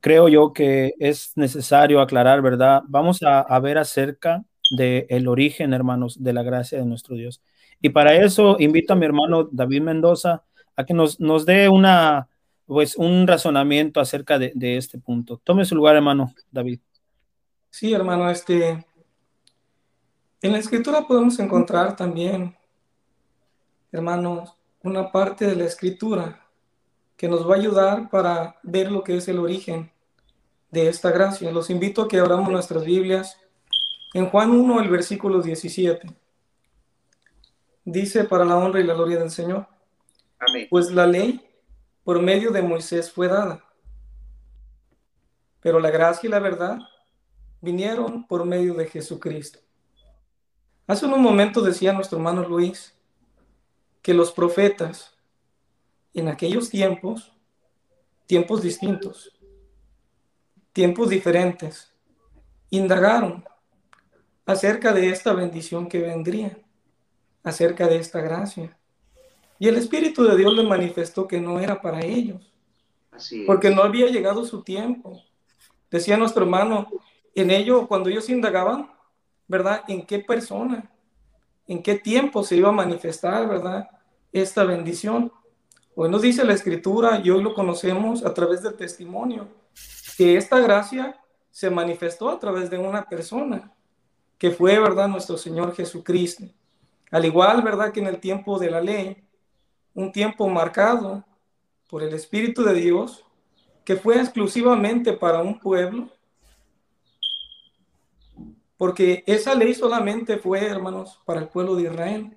creo 0.00 0.28
yo 0.28 0.52
que 0.52 0.94
es 0.98 1.32
necesario 1.36 2.00
aclarar, 2.00 2.42
¿verdad? 2.42 2.82
Vamos 2.86 3.20
a, 3.22 3.58
ver 3.60 3.78
acerca 3.78 4.44
del 4.70 5.06
el 5.08 5.28
origen, 5.28 5.72
hermanos, 5.72 6.22
de 6.22 6.32
la 6.32 6.42
gracia 6.42 6.78
de 6.78 6.86
nuestro 6.86 7.16
Dios. 7.16 7.42
Y 7.80 7.90
para 7.90 8.14
eso 8.14 8.56
invito 8.58 8.92
a 8.92 8.96
mi 8.96 9.04
hermano 9.04 9.48
David 9.50 9.82
Mendoza 9.82 10.44
a 10.76 10.84
que 10.84 10.94
nos, 10.94 11.20
nos 11.20 11.44
dé 11.44 11.68
una, 11.68 12.28
pues, 12.66 12.96
un 12.96 13.26
razonamiento 13.26 14.00
acerca 14.00 14.38
de, 14.38 14.76
este 14.76 14.98
punto. 14.98 15.40
Tome 15.42 15.64
su 15.64 15.74
lugar, 15.74 15.96
hermano 15.96 16.32
David. 16.50 16.80
Sí, 17.70 17.92
hermano, 17.92 18.30
este, 18.30 18.86
en 20.40 20.52
la 20.52 20.58
escritura 20.58 21.06
podemos 21.06 21.38
encontrar 21.38 21.96
también, 21.96 22.56
hermanos, 23.92 24.56
una 24.82 25.10
parte 25.10 25.46
de 25.46 25.56
la 25.56 25.64
escritura 25.64 26.45
que 27.16 27.28
nos 27.28 27.48
va 27.48 27.54
a 27.54 27.58
ayudar 27.58 28.10
para 28.10 28.56
ver 28.62 28.90
lo 28.92 29.02
que 29.02 29.16
es 29.16 29.28
el 29.28 29.38
origen 29.38 29.90
de 30.70 30.88
esta 30.88 31.10
gracia. 31.10 31.50
Los 31.50 31.70
invito 31.70 32.02
a 32.02 32.08
que 32.08 32.18
abramos 32.18 32.50
nuestras 32.50 32.84
Biblias 32.84 33.38
en 34.14 34.28
Juan 34.28 34.50
1, 34.50 34.80
el 34.80 34.88
versículo 34.88 35.42
17, 35.42 36.08
dice 37.84 38.24
para 38.24 38.44
la 38.44 38.56
honra 38.56 38.80
y 38.80 38.84
la 38.84 38.94
gloria 38.94 39.18
del 39.18 39.30
Señor. 39.30 39.66
Amén. 40.38 40.66
Pues 40.70 40.90
la 40.90 41.06
ley 41.06 41.42
por 42.04 42.22
medio 42.22 42.50
de 42.50 42.62
Moisés 42.62 43.10
fue 43.10 43.28
dada, 43.28 43.64
pero 45.60 45.80
la 45.80 45.90
gracia 45.90 46.28
y 46.28 46.30
la 46.30 46.38
verdad 46.38 46.78
vinieron 47.60 48.26
por 48.26 48.44
medio 48.44 48.74
de 48.74 48.86
Jesucristo. 48.86 49.58
Hace 50.86 51.06
unos 51.06 51.18
momentos 51.18 51.64
decía 51.64 51.92
nuestro 51.92 52.18
hermano 52.18 52.46
Luis 52.48 52.94
que 54.02 54.14
los 54.14 54.30
profetas 54.30 55.15
en 56.16 56.28
aquellos 56.28 56.70
tiempos, 56.70 57.32
tiempos 58.26 58.62
distintos, 58.62 59.38
tiempos 60.72 61.10
diferentes, 61.10 61.92
indagaron 62.70 63.44
acerca 64.46 64.92
de 64.92 65.10
esta 65.10 65.34
bendición 65.34 65.88
que 65.88 66.00
vendría, 66.00 66.58
acerca 67.42 67.86
de 67.86 67.96
esta 67.96 68.20
gracia. 68.22 68.76
Y 69.58 69.68
el 69.68 69.76
Espíritu 69.76 70.24
de 70.24 70.36
Dios 70.36 70.54
le 70.54 70.62
manifestó 70.62 71.28
que 71.28 71.38
no 71.38 71.60
era 71.60 71.82
para 71.82 72.00
ellos, 72.00 72.50
porque 73.46 73.70
no 73.70 73.82
había 73.82 74.06
llegado 74.08 74.44
su 74.46 74.62
tiempo. 74.62 75.22
Decía 75.90 76.16
nuestro 76.16 76.44
hermano, 76.44 76.88
en 77.34 77.50
ello, 77.50 77.86
cuando 77.86 78.08
ellos 78.08 78.30
indagaban, 78.30 78.90
¿verdad? 79.46 79.82
¿En 79.86 80.06
qué 80.06 80.20
persona? 80.20 80.90
¿En 81.66 81.82
qué 81.82 81.96
tiempo 81.96 82.42
se 82.42 82.56
iba 82.56 82.70
a 82.70 82.72
manifestar, 82.72 83.46
¿verdad? 83.46 83.90
Esta 84.32 84.64
bendición. 84.64 85.30
Hoy 85.98 86.10
nos 86.10 86.20
dice 86.20 86.44
la 86.44 86.52
Escritura, 86.52 87.22
y 87.24 87.30
hoy 87.30 87.42
lo 87.42 87.54
conocemos 87.54 88.22
a 88.22 88.34
través 88.34 88.62
del 88.62 88.74
testimonio, 88.74 89.48
que 90.18 90.36
esta 90.36 90.60
gracia 90.60 91.18
se 91.50 91.70
manifestó 91.70 92.28
a 92.28 92.38
través 92.38 92.68
de 92.68 92.76
una 92.76 93.08
persona, 93.08 93.72
que 94.36 94.50
fue, 94.50 94.78
¿verdad?, 94.78 95.08
nuestro 95.08 95.38
Señor 95.38 95.74
Jesucristo. 95.74 96.44
Al 97.10 97.24
igual, 97.24 97.62
¿verdad?, 97.62 97.92
que 97.92 98.00
en 98.00 98.08
el 98.08 98.20
tiempo 98.20 98.58
de 98.58 98.70
la 98.70 98.82
ley, 98.82 99.24
un 99.94 100.12
tiempo 100.12 100.46
marcado, 100.50 101.24
por 101.88 102.02
el 102.02 102.12
Espíritu 102.12 102.62
de 102.62 102.74
Dios, 102.74 103.24
que 103.82 103.96
fue 103.96 104.20
exclusivamente 104.20 105.14
para 105.14 105.40
un 105.40 105.58
pueblo, 105.58 106.10
porque 108.76 109.24
esa 109.26 109.54
ley 109.54 109.72
solamente 109.72 110.36
fue, 110.36 110.62
hermanos, 110.66 111.22
para 111.24 111.40
el 111.40 111.48
pueblo 111.48 111.74
de 111.74 111.84
Israel. 111.84 112.36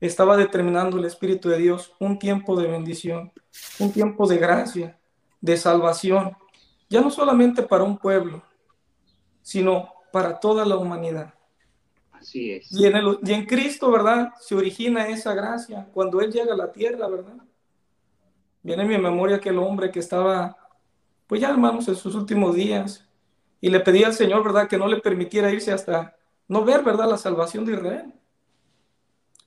Estaba 0.00 0.36
determinando 0.36 0.98
el 0.98 1.04
Espíritu 1.04 1.48
de 1.48 1.58
Dios 1.58 1.92
un 2.00 2.18
tiempo 2.18 2.58
de 2.60 2.68
bendición, 2.68 3.32
un 3.78 3.92
tiempo 3.92 4.26
de 4.26 4.36
gracia, 4.36 4.98
de 5.40 5.56
salvación, 5.56 6.36
ya 6.88 7.00
no 7.00 7.10
solamente 7.10 7.62
para 7.62 7.84
un 7.84 7.98
pueblo, 7.98 8.42
sino 9.42 9.92
para 10.12 10.38
toda 10.38 10.64
la 10.64 10.76
humanidad. 10.76 11.34
Así 12.12 12.52
es. 12.52 12.70
Y 12.72 12.86
en, 12.86 12.96
el, 12.96 13.18
y 13.22 13.32
en 13.32 13.46
Cristo, 13.46 13.90
¿verdad? 13.90 14.32
Se 14.40 14.54
origina 14.54 15.08
esa 15.08 15.34
gracia 15.34 15.88
cuando 15.92 16.20
Él 16.20 16.32
llega 16.32 16.54
a 16.54 16.56
la 16.56 16.72
tierra, 16.72 17.08
¿verdad? 17.08 17.36
Viene 18.62 18.82
en 18.82 18.88
mi 18.88 18.98
memoria 18.98 19.36
aquel 19.36 19.58
hombre 19.58 19.90
que 19.90 20.00
estaba, 20.00 20.56
pues 21.26 21.40
ya 21.40 21.50
hermanos, 21.50 21.86
en 21.88 21.96
sus 21.96 22.14
últimos 22.14 22.54
días, 22.54 23.06
y 23.60 23.70
le 23.70 23.80
pedía 23.80 24.08
al 24.08 24.14
Señor, 24.14 24.42
¿verdad?, 24.44 24.68
que 24.68 24.78
no 24.78 24.88
le 24.88 25.00
permitiera 25.00 25.52
irse 25.52 25.72
hasta 25.72 26.16
no 26.48 26.64
ver, 26.64 26.82
¿verdad?, 26.82 27.08
la 27.08 27.18
salvación 27.18 27.64
de 27.64 27.74
Israel. 27.74 28.12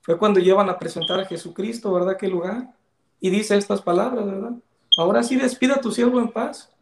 Fue 0.02 0.18
cuando 0.18 0.40
llevan 0.40 0.68
a 0.68 0.78
presentar 0.78 1.20
a 1.20 1.26
Jesucristo, 1.26 1.92
¿verdad?, 1.92 2.14
aquel 2.14 2.30
lugar, 2.30 2.74
y 3.20 3.30
dice 3.30 3.56
estas 3.56 3.82
palabras, 3.82 4.24
¿verdad? 4.24 4.52
Ahora 4.96 5.22
sí 5.22 5.36
despida 5.36 5.74
a 5.74 5.80
tu 5.80 5.92
siervo 5.92 6.18
en 6.18 6.30
paz, 6.32 6.74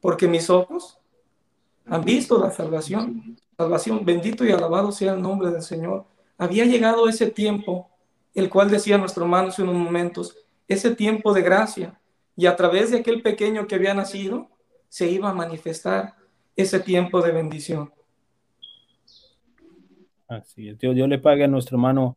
porque 0.00 0.28
mis 0.28 0.48
ojos 0.48 0.98
han 1.86 2.04
visto 2.04 2.38
la 2.38 2.50
salvación. 2.50 3.36
Salvación, 3.56 4.04
bendito 4.04 4.44
y 4.44 4.52
alabado 4.52 4.92
sea 4.92 5.14
el 5.14 5.20
nombre 5.20 5.50
del 5.50 5.62
Señor. 5.62 6.06
Había 6.38 6.64
llegado 6.64 7.08
ese 7.08 7.30
tiempo, 7.30 7.90
el 8.34 8.48
cual 8.48 8.70
decía 8.70 8.96
nuestro 8.96 9.24
hermano 9.24 9.48
hace 9.48 9.62
unos 9.62 9.74
momentos, 9.74 10.36
ese 10.68 10.94
tiempo 10.94 11.34
de 11.34 11.42
gracia, 11.42 12.00
y 12.36 12.46
a 12.46 12.56
través 12.56 12.90
de 12.90 12.98
aquel 12.98 13.20
pequeño 13.20 13.66
que 13.66 13.74
había 13.74 13.92
nacido, 13.92 14.48
se 14.88 15.10
iba 15.10 15.28
a 15.28 15.34
manifestar 15.34 16.14
ese 16.56 16.80
tiempo 16.80 17.20
de 17.20 17.32
bendición. 17.32 17.92
Así 20.28 20.68
es, 20.68 20.78
Dios, 20.78 20.96
le 20.96 21.18
pague 21.18 21.44
a 21.44 21.48
nuestro 21.48 21.76
hermano 21.76 22.16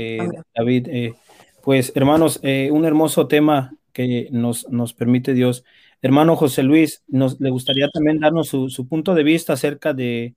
eh, 0.00 0.28
David. 0.54 0.88
Eh, 0.88 1.14
pues 1.62 1.92
hermanos, 1.94 2.40
eh, 2.42 2.70
un 2.72 2.84
hermoso 2.84 3.26
tema 3.28 3.74
que 3.92 4.28
nos, 4.30 4.68
nos 4.70 4.94
permite 4.94 5.34
Dios. 5.34 5.64
Hermano 6.02 6.36
José 6.36 6.62
Luis, 6.62 7.02
nos 7.08 7.40
le 7.40 7.50
gustaría 7.50 7.88
también 7.90 8.20
darnos 8.20 8.48
su, 8.48 8.86
punto 8.88 9.14
de 9.14 9.22
vista 9.22 9.52
acerca 9.52 9.92
de, 9.92 10.34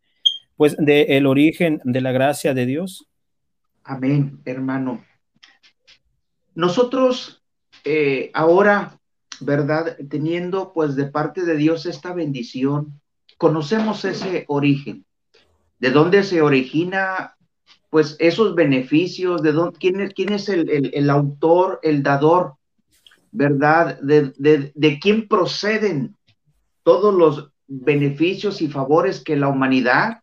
pues, 0.58 0.76
de 0.78 1.18
el 1.18 1.26
origen 1.26 1.82
de 1.86 2.02
la 2.02 2.12
gracia 2.12 2.54
de 2.54 2.66
Dios. 2.66 3.08
Amén, 3.84 4.42
hermano. 4.46 5.04
Nosotros 6.56 7.42
ahora, 8.34 9.00
¿verdad? 9.42 9.98
Teniendo 10.10 10.72
pues 10.74 10.96
de 10.96 11.06
parte 11.06 11.44
de 11.44 11.58
Dios 11.58 11.86
esta 11.86 12.14
bendición, 12.14 13.02
conocemos 13.38 14.06
ese 14.06 14.46
origen, 14.48 15.06
de 15.80 15.92
dónde 15.92 16.24
se 16.24 16.42
origina 16.42 17.36
pues 17.94 18.16
esos 18.18 18.56
beneficios, 18.56 19.44
de 19.44 19.52
dónde, 19.52 19.78
quién, 19.78 20.02
es, 20.02 20.16
quién 20.16 20.34
es 20.34 20.50
el, 20.50 21.10
autor, 21.12 21.80
el 21.84 22.02
dador, 22.02 22.56
¿verdad? 23.32 24.00
De, 24.02 25.00
quién 25.00 25.28
proceden 25.28 26.18
todos 26.82 27.14
los 27.14 27.52
beneficios 27.68 28.64
y 28.64 28.68
favores 28.68 29.24
que 29.24 29.36
la 29.36 29.48
humanidad, 29.48 30.22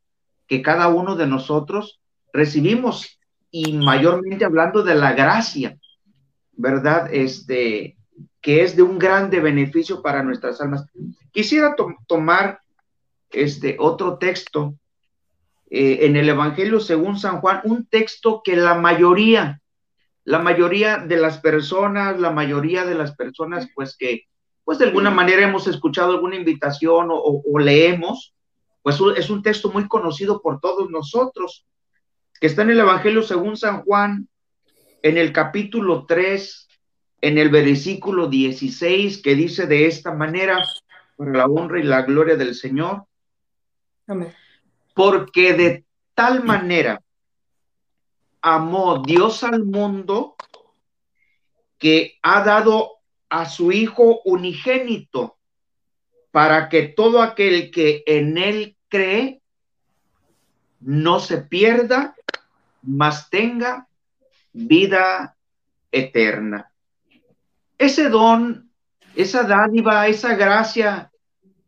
que 0.48 0.62
cada 0.62 0.88
uno 0.88 1.14
de 1.14 1.28
nosotros 1.28 2.00
recibimos, 2.32 3.20
y 3.52 3.72
mayormente 3.74 4.44
hablando 4.44 4.82
de 4.82 4.96
la 4.96 5.12
gracia, 5.12 5.78
¿verdad? 6.50 7.08
Este, 7.12 7.96
que 8.40 8.64
es 8.64 8.74
de 8.74 8.82
un 8.82 8.98
grande 8.98 9.38
beneficio 9.38 10.02
para 10.02 10.24
nuestras 10.24 10.60
almas. 10.60 10.86
Quisiera 11.30 11.76
tomar 12.08 12.62
este 13.30 13.76
otro 13.78 14.18
texto 14.18 14.74
eh, 15.70 16.06
en 16.06 16.16
el 16.16 16.28
Evangelio 16.28 16.80
según 16.80 17.16
San 17.16 17.40
Juan, 17.40 17.60
un 17.62 17.86
texto 17.86 18.42
que 18.44 18.56
la 18.56 18.74
mayoría, 18.74 19.62
la 20.24 20.40
mayoría 20.40 20.98
de 20.98 21.16
las 21.16 21.38
personas, 21.38 22.18
la 22.18 22.32
mayoría 22.32 22.84
de 22.84 22.96
las 22.96 23.14
personas, 23.14 23.68
pues 23.72 23.96
que, 23.96 24.24
pues 24.64 24.78
de 24.78 24.86
alguna 24.86 25.10
manera 25.10 25.46
hemos 25.46 25.68
escuchado 25.68 26.10
alguna 26.10 26.34
invitación 26.34 27.08
o, 27.10 27.58
leemos, 27.60 28.34
pues 28.82 28.98
es 29.16 29.30
un 29.30 29.44
texto 29.44 29.70
muy 29.70 29.86
conocido 29.86 30.42
por 30.42 30.58
todos 30.58 30.90
nosotros, 30.90 31.66
que 32.40 32.48
está 32.48 32.62
en 32.62 32.70
el 32.70 32.80
Evangelio 32.80 33.22
según 33.22 33.56
San 33.56 33.82
Juan, 33.82 34.28
en 35.02 35.18
el 35.18 35.32
capítulo 35.32 36.04
3, 36.04 36.68
en 37.20 37.38
el 37.38 37.48
versículo 37.48 38.26
16, 38.26 39.22
que 39.22 39.36
dice 39.36 39.68
de 39.68 39.86
esta 39.86 40.12
manera, 40.12 40.58
por 41.14 41.36
la 41.36 41.46
honra 41.46 41.78
y 41.78 41.84
la 41.84 42.02
gloria 42.02 42.36
del 42.36 42.56
Señor, 42.56 43.04
porque 45.00 45.54
de 45.54 45.86
tal 46.14 46.44
manera 46.44 47.02
amó 48.42 49.02
Dios 49.02 49.42
al 49.44 49.64
mundo 49.64 50.36
que 51.78 52.18
ha 52.20 52.44
dado 52.44 52.98
a 53.30 53.48
su 53.48 53.72
Hijo 53.72 54.20
unigénito 54.26 55.38
para 56.30 56.68
que 56.68 56.82
todo 56.82 57.22
aquel 57.22 57.70
que 57.70 58.02
en 58.04 58.36
él 58.36 58.76
cree 58.90 59.40
no 60.80 61.18
se 61.18 61.38
pierda, 61.38 62.14
mas 62.82 63.30
tenga 63.30 63.88
vida 64.52 65.34
eterna. 65.90 66.70
Ese 67.78 68.10
don, 68.10 68.70
esa 69.14 69.44
dádiva, 69.44 70.08
esa 70.08 70.34
gracia 70.34 71.09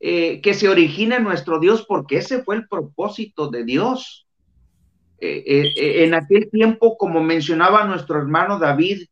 eh, 0.05 0.41
que 0.41 0.53
se 0.53 0.69
origina 0.69 1.19
en 1.19 1.23
nuestro 1.23 1.61
Dios, 1.61 1.87
porque 1.87 2.17
ese 2.17 2.43
fue 2.43 2.57
el 2.57 2.67
propósito 2.67 3.47
de 3.47 3.63
Dios. 3.63 4.27
Eh, 5.21 5.45
eh, 5.47 6.03
en 6.03 6.15
aquel 6.15 6.51
tiempo, 6.51 6.97
como 6.99 7.23
mencionaba 7.23 7.85
nuestro 7.85 8.19
hermano 8.19 8.59
David 8.59 9.07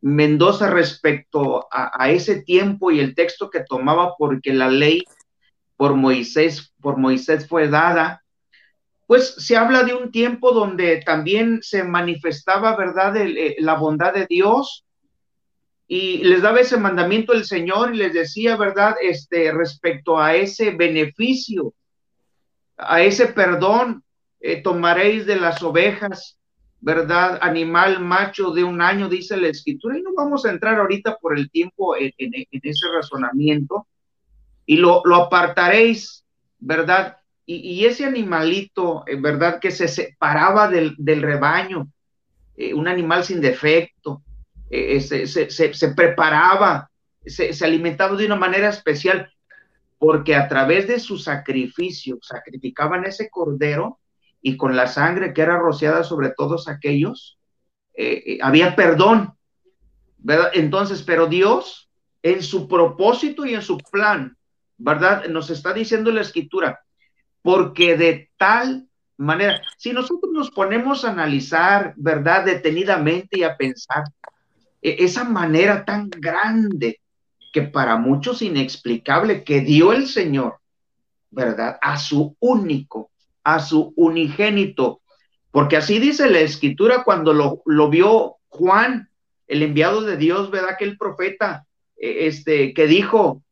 Mendoza 0.00 0.70
respecto 0.70 1.68
a, 1.70 2.10
ese 2.10 2.40
tiempo 2.40 2.90
y 2.90 3.00
el 3.00 3.14
texto 3.14 3.50
que 3.50 3.64
tomaba, 3.68 4.14
porque 4.16 4.54
la 4.54 4.70
ley 4.70 5.04
por 5.76 5.94
Moisés, 5.94 6.72
por 6.80 6.96
Moisés 6.96 7.46
fue 7.46 7.68
dada, 7.68 8.24
pues 9.06 9.34
se 9.36 9.58
habla 9.58 9.82
de 9.82 9.92
un 9.92 10.10
tiempo 10.10 10.52
donde 10.52 11.02
también 11.04 11.58
se 11.60 11.84
manifestaba, 11.84 12.74
¿verdad?, 12.76 13.14
la 13.58 13.74
bondad 13.74 14.14
de 14.14 14.24
Dios, 14.26 14.86
y 15.92 16.18
les 16.18 16.40
daba 16.40 16.60
ese 16.60 16.76
mandamiento 16.76 17.32
el 17.32 17.44
Señor 17.44 17.92
y 17.92 17.98
les 17.98 18.12
decía, 18.12 18.56
¿verdad? 18.56 18.94
Este, 19.02 19.50
respecto 19.50 20.20
a 20.20 20.36
ese 20.36 20.70
beneficio, 20.70 21.74
a 22.76 23.02
ese 23.02 23.26
perdón, 23.26 24.04
eh, 24.38 24.62
tomaréis 24.62 25.26
de 25.26 25.34
las 25.34 25.60
ovejas, 25.64 26.38
¿verdad? 26.80 27.40
Animal 27.42 27.98
macho 27.98 28.52
de 28.52 28.62
un 28.62 28.80
año, 28.80 29.08
dice 29.08 29.36
la 29.36 29.48
escritura, 29.48 29.98
y 29.98 30.02
no 30.02 30.10
vamos 30.14 30.46
a 30.46 30.50
entrar 30.50 30.78
ahorita 30.78 31.16
por 31.20 31.36
el 31.36 31.50
tiempo 31.50 31.96
en, 31.96 32.12
ese 32.16 32.86
razonamiento, 32.94 33.88
y 34.66 34.76
lo, 34.76 35.02
apartaréis, 35.12 36.24
¿verdad? 36.60 37.16
Y, 37.44 37.84
ese 37.84 38.04
animalito, 38.04 39.02
eh, 39.08 39.16
¿verdad? 39.20 39.58
Que 39.58 39.72
se 39.72 39.88
separaba 39.88 40.68
del, 40.68 40.94
rebaño, 41.20 41.88
eh, 42.56 42.74
un 42.74 42.86
animal 42.86 43.24
sin 43.24 43.40
defecto, 43.40 44.22
eh, 44.70 45.00
se, 45.00 45.88
preparaba, 45.94 46.90
se, 47.26 47.52
alimentaba 47.64 48.16
de 48.16 48.26
una 48.26 48.36
manera 48.36 48.68
especial, 48.68 49.28
porque 49.98 50.36
a 50.36 50.48
través 50.48 50.86
de 50.86 51.00
su 51.00 51.18
sacrificio 51.18 52.18
sacrificaban 52.22 53.04
ese 53.04 53.28
cordero 53.28 53.98
y 54.40 54.56
con 54.56 54.76
la 54.76 54.86
sangre 54.86 55.34
que 55.34 55.42
era 55.42 55.58
rociada 55.58 56.04
sobre 56.04 56.30
todos 56.30 56.68
aquellos, 56.68 57.38
eh, 57.94 58.22
eh, 58.24 58.38
había 58.42 58.76
perdón, 58.76 59.34
¿verdad? 60.18 60.52
Entonces, 60.54 61.02
pero 61.02 61.26
Dios, 61.26 61.90
en 62.22 62.42
su 62.42 62.68
propósito 62.68 63.44
y 63.44 63.54
en 63.54 63.62
su 63.62 63.76
plan, 63.76 64.36
¿verdad? 64.78 65.26
Nos 65.26 65.50
está 65.50 65.72
diciendo 65.72 66.12
la 66.12 66.20
escritura, 66.20 66.80
porque 67.42 67.96
de 67.96 68.30
tal 68.38 68.86
manera, 69.16 69.60
si 69.76 69.92
nosotros 69.92 70.32
nos 70.32 70.50
ponemos 70.52 71.04
a 71.04 71.10
analizar, 71.10 71.92
¿verdad? 71.96 72.44
Detenidamente 72.44 73.40
y 73.40 73.42
a 73.42 73.56
pensar, 73.56 74.04
esa 74.82 75.24
manera 75.24 75.84
tan 75.84 76.10
grande 76.10 77.00
que 77.52 77.62
para 77.62 77.96
muchos 77.96 78.42
inexplicable 78.42 79.44
que 79.44 79.60
dio 79.60 79.92
el 79.92 80.06
Señor, 80.06 80.58
¿verdad? 81.30 81.78
A 81.82 81.98
su 81.98 82.36
único, 82.40 83.10
a 83.44 83.60
su 83.60 83.92
unigénito, 83.96 85.00
porque 85.50 85.76
así 85.76 85.98
dice 85.98 86.30
la 86.30 86.40
escritura 86.40 87.02
cuando 87.04 87.32
lo, 87.32 87.62
lo 87.66 87.90
vio 87.90 88.36
Juan, 88.48 89.08
el 89.48 89.62
enviado 89.62 90.02
de 90.02 90.16
Dios, 90.16 90.50
¿verdad? 90.50 90.76
Que 90.78 90.84
el 90.84 90.96
profeta, 90.96 91.66
e-, 91.96 92.26
este, 92.26 92.72
que 92.72 92.86
dijo, 92.86 93.42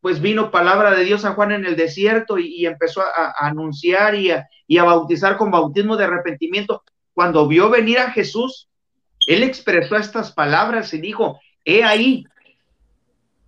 pues 0.00 0.20
vino 0.20 0.50
palabra 0.50 0.94
de 0.94 1.04
Dios 1.04 1.24
a 1.24 1.34
Juan 1.34 1.52
en 1.52 1.66
el 1.66 1.76
desierto 1.76 2.38
y, 2.38 2.64
empezó 2.64 3.02
a, 3.02 3.34
anunciar 3.38 4.14
y 4.14 4.30
a, 4.30 4.48
y 4.66 4.78
a 4.78 4.84
bautizar 4.84 5.36
con 5.36 5.50
bautismo 5.50 5.96
de 5.96 6.04
arrepentimiento. 6.04 6.82
Cuando 7.12 7.46
vio 7.46 7.68
venir 7.68 7.98
a 7.98 8.10
Jesús, 8.10 8.69
él 9.30 9.44
expresó 9.44 9.94
estas 9.96 10.32
palabras 10.32 10.92
y 10.92 11.00
dijo, 11.00 11.40
he 11.64 11.84
ahí 11.84 12.24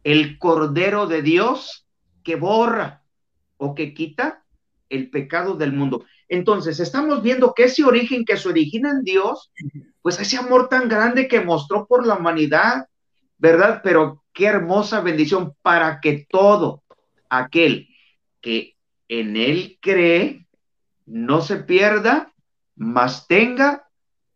el 0.05 0.39
Cordero 0.39 1.09
de 1.09 1.23
Dios 1.23 1.89
que 2.23 2.37
borra 2.37 3.03
o 3.57 3.75
que 3.75 3.93
quita 3.93 4.45
el 4.89 5.11
pecado 5.11 5.55
del 5.57 5.73
mundo. 5.73 6.05
Entonces, 6.29 6.79
estamos 6.79 7.21
viendo 7.21 7.53
que 7.53 7.65
ese 7.65 7.83
origen 7.83 8.25
que 8.25 8.37
se 8.37 8.49
origina 8.49 8.91
en 8.91 9.03
Dios, 9.03 9.51
pues 10.03 10.21
ese 10.21 10.37
amor 10.37 10.69
tan 10.69 10.89
grande 10.89 11.27
que 11.27 11.41
mostró 11.41 11.85
por 11.89 12.07
la 12.07 12.15
humanidad, 12.15 12.87
¿verdad? 13.39 13.81
Pero 13.83 14.23
qué 14.33 14.47
hermosa 14.47 15.01
bendición 15.01 15.57
para 15.63 16.01
que 16.01 16.29
todo 16.31 16.85
aquel 17.29 17.89
que 18.41 18.77
en 19.09 19.37
él 19.37 19.79
cree 19.81 20.47
no 21.07 21.41
se 21.41 21.57
pierda, 21.57 22.33
mas 22.77 23.27
tenga 23.27 23.89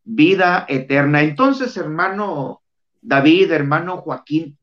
vida 0.07 0.65
eterna. 0.69 1.23
Entonces, 1.23 1.77
hermano 1.77 2.63
David, 3.03 3.51
hermano 3.51 3.99
Joaquín, 3.99 4.57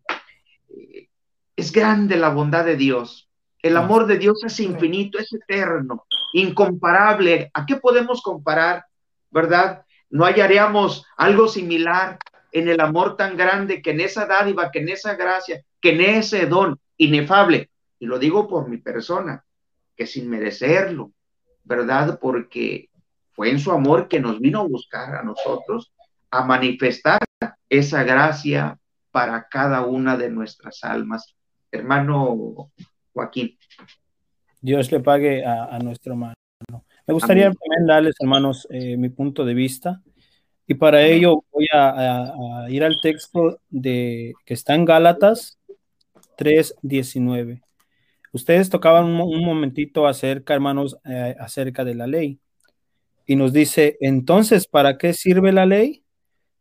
eh, 0.70 1.10
es 1.56 1.72
grande 1.72 2.16
la 2.16 2.30
bondad 2.30 2.66
de 2.66 2.78
Dios. 2.78 3.30
El 3.62 3.78
amor 3.78 4.08
de 4.08 4.18
Dios 4.18 4.44
es 4.44 4.60
infinito, 4.60 5.20
es 5.20 5.32
eterno, 5.32 6.06
incomparable. 6.34 7.52
¿A 7.54 7.66
qué 7.66 7.76
podemos 7.76 8.22
comparar? 8.22 8.86
¿Verdad? 9.30 9.86
No 10.10 10.26
hallaríamos 10.26 11.06
algo 11.16 11.48
similar 11.48 12.18
en 12.52 12.68
el 12.70 12.80
amor 12.80 13.16
tan 13.16 13.38
grande 13.38 13.82
que 13.82 13.92
en 13.92 14.02
esa 14.02 14.26
dádiva, 14.26 14.72
que 14.72 14.80
en 14.80 14.90
esa 14.90 15.16
gracia, 15.16 15.64
que 15.82 15.92
en 15.92 16.02
ese 16.02 16.46
don 16.46 16.80
inefable. 16.98 17.70
Y 18.00 18.06
lo 18.06 18.20
digo 18.20 18.48
por 18.48 18.68
mi 18.68 18.78
persona, 18.78 19.44
que 19.96 20.06
sin 20.06 20.30
merecerlo, 20.30 21.12
¿verdad? 21.64 22.20
Porque 22.22 22.90
fue 23.34 23.50
en 23.50 23.60
su 23.60 23.72
amor 23.72 24.08
que 24.08 24.20
nos 24.20 24.40
vino 24.40 24.62
a 24.62 24.68
buscar 24.68 25.16
a 25.16 25.24
nosotros, 25.24 25.92
a 26.32 26.44
manifestar 26.46 27.20
esa 27.70 28.04
gracia 28.04 28.78
para 29.12 29.48
cada 29.50 29.86
una 29.86 30.18
de 30.18 30.30
nuestras 30.30 30.84
almas. 30.84 31.36
Hermano 31.72 32.72
Joaquín. 33.14 33.58
Dios 34.62 34.92
le 34.92 35.00
pague 35.00 35.46
a, 35.46 35.78
nuestro 35.80 36.14
hermano. 36.14 36.36
Me 37.06 37.14
gustaría 37.14 37.52
también 37.52 37.86
darles, 37.86 38.16
hermanos, 38.20 38.68
eh, 38.70 38.96
mi 38.96 39.10
punto 39.10 39.44
de 39.44 39.54
vista. 39.54 40.02
Y 40.66 40.76
para 40.76 41.04
ello 41.04 41.44
voy 41.52 41.68
a, 41.74 42.66
ir 42.70 42.84
al 42.84 43.02
texto 43.02 43.60
de, 43.70 44.34
que 44.46 44.54
está 44.54 44.76
en 44.76 44.86
Gálatas 44.86 45.60
3.19. 46.38 47.62
Ustedes 48.32 48.70
tocaban 48.70 49.06
un, 49.06 49.44
momentito 49.44 50.08
acerca, 50.08 50.54
hermanos, 50.54 50.98
eh, 51.04 51.36
acerca 51.40 51.84
de 51.84 51.96
la 51.96 52.08
ley 52.08 52.40
y 53.26 53.36
nos 53.36 53.54
dice, 53.54 53.98
entonces, 54.02 54.68
¿para 54.68 54.98
qué 54.98 55.14
sirve 55.14 55.52
la 55.52 55.66
ley? 55.66 56.04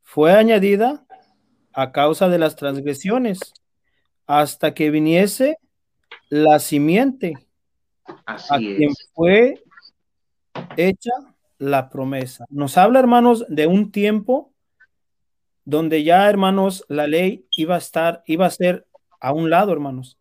Fue 0.03 0.33
añadida 0.33 1.07
a 1.73 1.93
causa 1.93 2.29
de 2.29 2.39
las 2.39 2.57
transgresiones, 2.57 3.41
hasta 4.27 4.75
que 4.75 4.91
viniese 4.91 5.57
la 6.29 6.59
simiente, 6.59 7.35
a 8.17 8.59
quien 8.59 8.93
fue 9.15 9.63
hecha 10.77 11.13
la 11.59 11.89
promesa. 11.89 12.45
Nos 12.51 12.77
habla, 12.77 12.99
hermanos, 13.01 13.45
de 13.49 13.67
un 13.67 13.91
tiempo 13.91 14.53
donde 15.65 16.03
ya, 16.03 16.29
hermanos, 16.29 16.85
la 16.89 17.07
ley 17.07 17.47
iba 17.57 17.77
a 17.77 17.79
estar, 17.79 18.23
iba 18.27 18.47
a 18.47 18.51
ser 18.51 18.87
a 19.21 19.33
un 19.33 19.51
lado, 19.51 19.73
hermanos, 19.73 20.19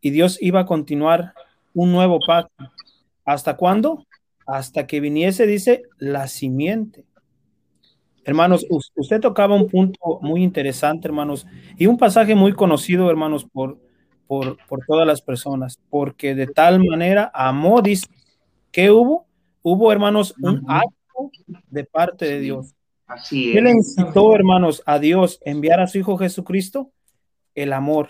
y 0.00 0.10
Dios 0.10 0.38
iba 0.40 0.60
a 0.60 0.66
continuar 0.66 1.34
un 1.72 1.92
nuevo 1.92 2.18
pacto. 2.24 2.70
¿Hasta 3.24 3.56
cuándo? 3.56 4.06
Hasta 4.46 4.86
que 4.86 5.00
viniese, 5.00 5.46
dice, 5.46 5.82
la 5.98 6.28
simiente. 6.28 7.04
Hermanos, 8.24 8.66
usted 8.70 9.20
tocaba 9.20 9.54
un 9.54 9.68
punto 9.68 10.18
muy 10.22 10.42
interesante, 10.42 11.08
hermanos, 11.08 11.46
y 11.76 11.86
un 11.86 11.98
pasaje 11.98 12.34
muy 12.34 12.54
conocido, 12.54 13.10
hermanos, 13.10 13.46
por, 13.52 13.78
por, 14.26 14.56
todas 14.86 15.06
las 15.06 15.20
personas, 15.20 15.78
porque 15.90 16.34
de 16.34 16.46
tal 16.46 16.82
manera 16.82 17.30
amó, 17.34 17.82
dice, 17.82 18.06
que 18.72 18.90
hubo? 18.90 19.26
Hubo, 19.62 19.92
hermanos, 19.92 20.34
un 20.40 20.62
acto 20.68 21.30
de 21.70 21.84
parte 21.84 22.24
de 22.24 22.40
Dios. 22.40 22.74
Así 23.06 23.52
¿Qué 23.52 23.60
le 23.60 23.70
incitó, 23.70 24.34
hermanos, 24.34 24.82
a 24.86 24.98
Dios 24.98 25.38
enviar 25.44 25.80
a 25.80 25.86
su 25.86 25.98
Hijo 25.98 26.16
Jesucristo? 26.16 26.90
El 27.54 27.72
amor. 27.72 28.08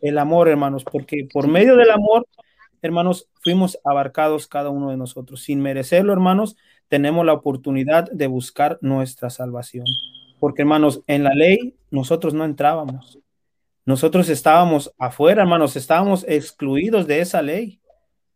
El 0.00 0.18
amor, 0.18 0.48
hermanos, 0.48 0.84
porque 0.84 1.28
por 1.32 1.46
medio 1.46 1.76
del 1.76 1.90
amor 1.90 2.26
hermanos, 2.86 3.28
fuimos 3.42 3.78
abarcados 3.84 4.46
cada 4.46 4.70
uno 4.70 4.90
de 4.90 4.96
nosotros. 4.96 5.42
Sin 5.42 5.60
merecerlo, 5.60 6.12
hermanos, 6.12 6.56
tenemos 6.88 7.24
la 7.24 7.32
oportunidad 7.32 8.10
de 8.10 8.26
buscar 8.26 8.78
nuestra 8.80 9.30
salvación. 9.30 9.84
Porque, 10.38 10.62
hermanos, 10.62 11.02
en 11.06 11.24
la 11.24 11.34
ley 11.34 11.74
nosotros 11.90 12.34
no 12.34 12.44
entrábamos. 12.44 13.18
Nosotros 13.86 14.28
estábamos 14.28 14.92
afuera, 14.98 15.42
hermanos, 15.42 15.76
estábamos 15.76 16.24
excluidos 16.28 17.06
de 17.06 17.20
esa 17.20 17.42
ley. 17.42 17.80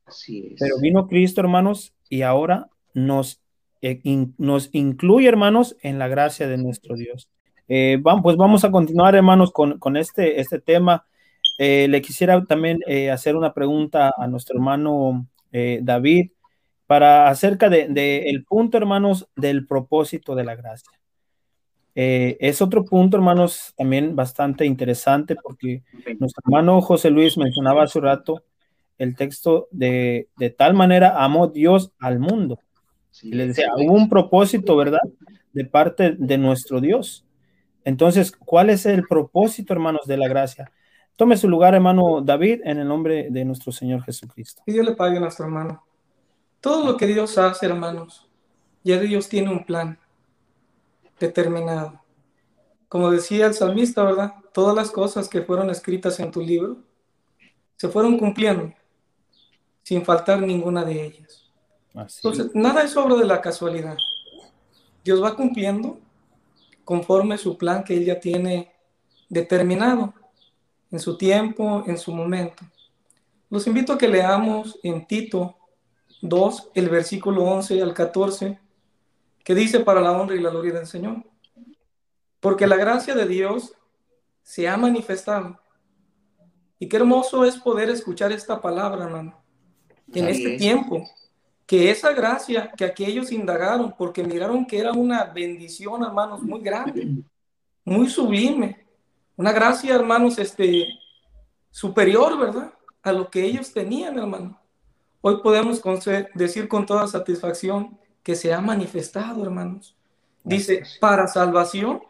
Así 0.04 0.48
es. 0.52 0.60
Pero 0.60 0.78
vino 0.80 1.06
Cristo, 1.06 1.40
hermanos, 1.40 1.94
y 2.08 2.22
ahora 2.22 2.68
nos, 2.94 3.40
eh, 3.80 4.00
nos 4.36 4.68
incluye, 4.72 5.28
hermanos, 5.28 5.76
en 5.82 5.98
la 5.98 6.08
gracia 6.08 6.48
de 6.48 6.58
nuestro 6.58 6.96
Dios. 6.96 7.28
Eh, 7.68 7.98
vamos, 8.00 8.22
pues 8.22 8.36
vamos 8.36 8.64
a 8.64 8.70
continuar, 8.70 9.14
hermanos, 9.14 9.52
con, 9.52 9.78
con 9.78 9.96
este, 9.96 10.40
este 10.40 10.58
tema. 10.58 11.06
Eh, 11.58 11.88
le 11.88 12.00
quisiera 12.00 12.44
también 12.44 12.78
eh, 12.86 13.10
hacer 13.10 13.34
una 13.34 13.52
pregunta 13.52 14.14
a 14.16 14.28
nuestro 14.28 14.56
hermano 14.56 15.26
eh, 15.50 15.80
David 15.82 16.30
para 16.86 17.28
acerca 17.28 17.68
del 17.68 17.92
de, 17.92 18.30
el 18.30 18.44
punto, 18.44 18.78
hermanos, 18.78 19.28
del 19.34 19.66
propósito 19.66 20.36
de 20.36 20.44
la 20.44 20.54
gracia. 20.54 20.92
es 21.94 22.62
otro 22.62 22.84
punto, 22.84 23.16
hermanos, 23.16 23.74
también 23.76 24.14
bastante 24.14 24.64
interesante 24.64 25.34
porque 25.34 25.82
nuestro 26.20 26.42
hermano 26.46 26.80
José 26.80 27.10
Luis 27.10 27.36
mencionaba 27.36 27.82
hace 27.82 28.00
rato 28.00 28.44
el 28.96 29.16
texto 29.16 29.66
de, 29.72 30.28
de 30.36 30.50
tal 30.50 30.74
manera 30.74 31.22
amó 31.22 31.48
Dios 31.48 31.92
al 31.98 32.20
mundo. 32.20 32.60
le 33.22 33.48
decía, 33.48 33.70
hubo 33.76 33.94
un 33.94 34.08
propósito, 34.08 34.76
¿verdad? 34.76 35.02
De 35.52 35.64
parte 35.64 36.14
de 36.16 36.38
nuestro 36.38 36.80
Dios. 36.80 37.26
Entonces, 37.84 38.30
¿cuál 38.32 38.70
es 38.70 38.86
el 38.86 39.02
propósito, 39.08 39.72
hermanos, 39.72 40.06
de 40.06 40.16
la 40.16 40.28
gracia? 40.28 40.70
Tome 41.18 41.36
su 41.36 41.48
lugar, 41.48 41.74
hermano 41.74 42.20
David, 42.20 42.60
en 42.62 42.78
el 42.78 42.86
nombre 42.86 43.26
de 43.28 43.44
nuestro 43.44 43.72
Señor 43.72 44.04
Jesucristo. 44.04 44.62
Y 44.66 44.72
Dios 44.72 44.86
le 44.86 44.94
pague 44.94 45.16
a 45.16 45.20
nuestro 45.20 45.46
hermano. 45.46 45.84
Todo 46.60 46.86
lo 46.86 46.96
que 46.96 47.08
Dios 47.08 47.36
hace, 47.38 47.66
hermanos, 47.66 48.30
ya 48.84 49.00
Dios 49.00 49.28
tiene 49.28 49.50
un 49.50 49.66
plan 49.66 49.98
determinado. 51.18 52.00
Como 52.88 53.10
decía 53.10 53.46
el 53.46 53.54
salmista, 53.54 54.04
¿verdad? 54.04 54.34
Todas 54.54 54.76
las 54.76 54.92
cosas 54.92 55.28
que 55.28 55.42
fueron 55.42 55.70
escritas 55.70 56.20
en 56.20 56.30
tu 56.30 56.40
libro 56.40 56.76
se 57.74 57.88
fueron 57.88 58.16
cumpliendo 58.16 58.72
sin 59.82 60.04
faltar 60.04 60.40
ninguna 60.40 60.84
de 60.84 61.04
ellas. 61.04 61.50
Entonces, 61.96 62.52
nada 62.54 62.84
es 62.84 62.96
obra 62.96 63.16
de 63.16 63.24
la 63.24 63.40
casualidad. 63.40 63.96
Dios 65.02 65.20
va 65.20 65.34
cumpliendo 65.34 65.98
conforme 66.84 67.38
su 67.38 67.58
plan 67.58 67.82
que 67.82 67.96
Él 67.96 68.04
ya 68.04 68.20
tiene 68.20 68.72
determinado 69.28 70.14
en 70.90 70.98
su 70.98 71.16
tiempo, 71.16 71.84
en 71.86 71.98
su 71.98 72.12
momento. 72.12 72.64
Los 73.50 73.66
invito 73.66 73.92
a 73.92 73.98
que 73.98 74.08
leamos 74.08 74.78
en 74.82 75.06
Tito 75.06 75.56
2, 76.22 76.70
el 76.74 76.88
versículo 76.88 77.44
11 77.44 77.82
al 77.82 77.94
14, 77.94 78.58
que 79.44 79.54
dice 79.54 79.80
para 79.80 80.00
la 80.00 80.12
honra 80.12 80.36
y 80.36 80.40
la 80.40 80.50
gloria 80.50 80.72
del 80.72 80.86
Señor. 80.86 81.24
Porque 82.40 82.66
la 82.66 82.76
gracia 82.76 83.14
de 83.14 83.26
Dios 83.26 83.74
se 84.42 84.68
ha 84.68 84.76
manifestado. 84.76 85.58
Y 86.78 86.88
qué 86.88 86.96
hermoso 86.98 87.44
es 87.44 87.56
poder 87.56 87.90
escuchar 87.90 88.30
esta 88.32 88.60
palabra, 88.60 89.04
hermano, 89.04 89.42
en 90.12 90.28
este 90.28 90.56
tiempo. 90.56 91.08
Que 91.66 91.90
esa 91.90 92.12
gracia 92.12 92.70
que 92.76 92.84
aquellos 92.84 93.32
indagaron, 93.32 93.94
porque 93.96 94.22
miraron 94.22 94.64
que 94.64 94.78
era 94.78 94.92
una 94.92 95.24
bendición, 95.24 96.02
hermanos, 96.02 96.42
muy 96.42 96.60
grande, 96.60 97.22
muy 97.84 98.08
sublime, 98.08 98.87
una 99.38 99.52
gracia, 99.52 99.94
hermanos, 99.94 100.36
este, 100.38 100.98
superior, 101.70 102.36
¿verdad? 102.36 102.74
A 103.04 103.12
lo 103.12 103.30
que 103.30 103.44
ellos 103.44 103.72
tenían, 103.72 104.18
hermano. 104.18 104.60
Hoy 105.20 105.40
podemos 105.42 105.80
decir 106.34 106.66
con 106.66 106.84
toda 106.84 107.06
satisfacción 107.06 107.96
que 108.24 108.34
se 108.34 108.52
ha 108.52 108.60
manifestado, 108.60 109.44
hermanos. 109.44 109.96
Dice, 110.42 110.82
para 111.00 111.28
salvación 111.28 112.02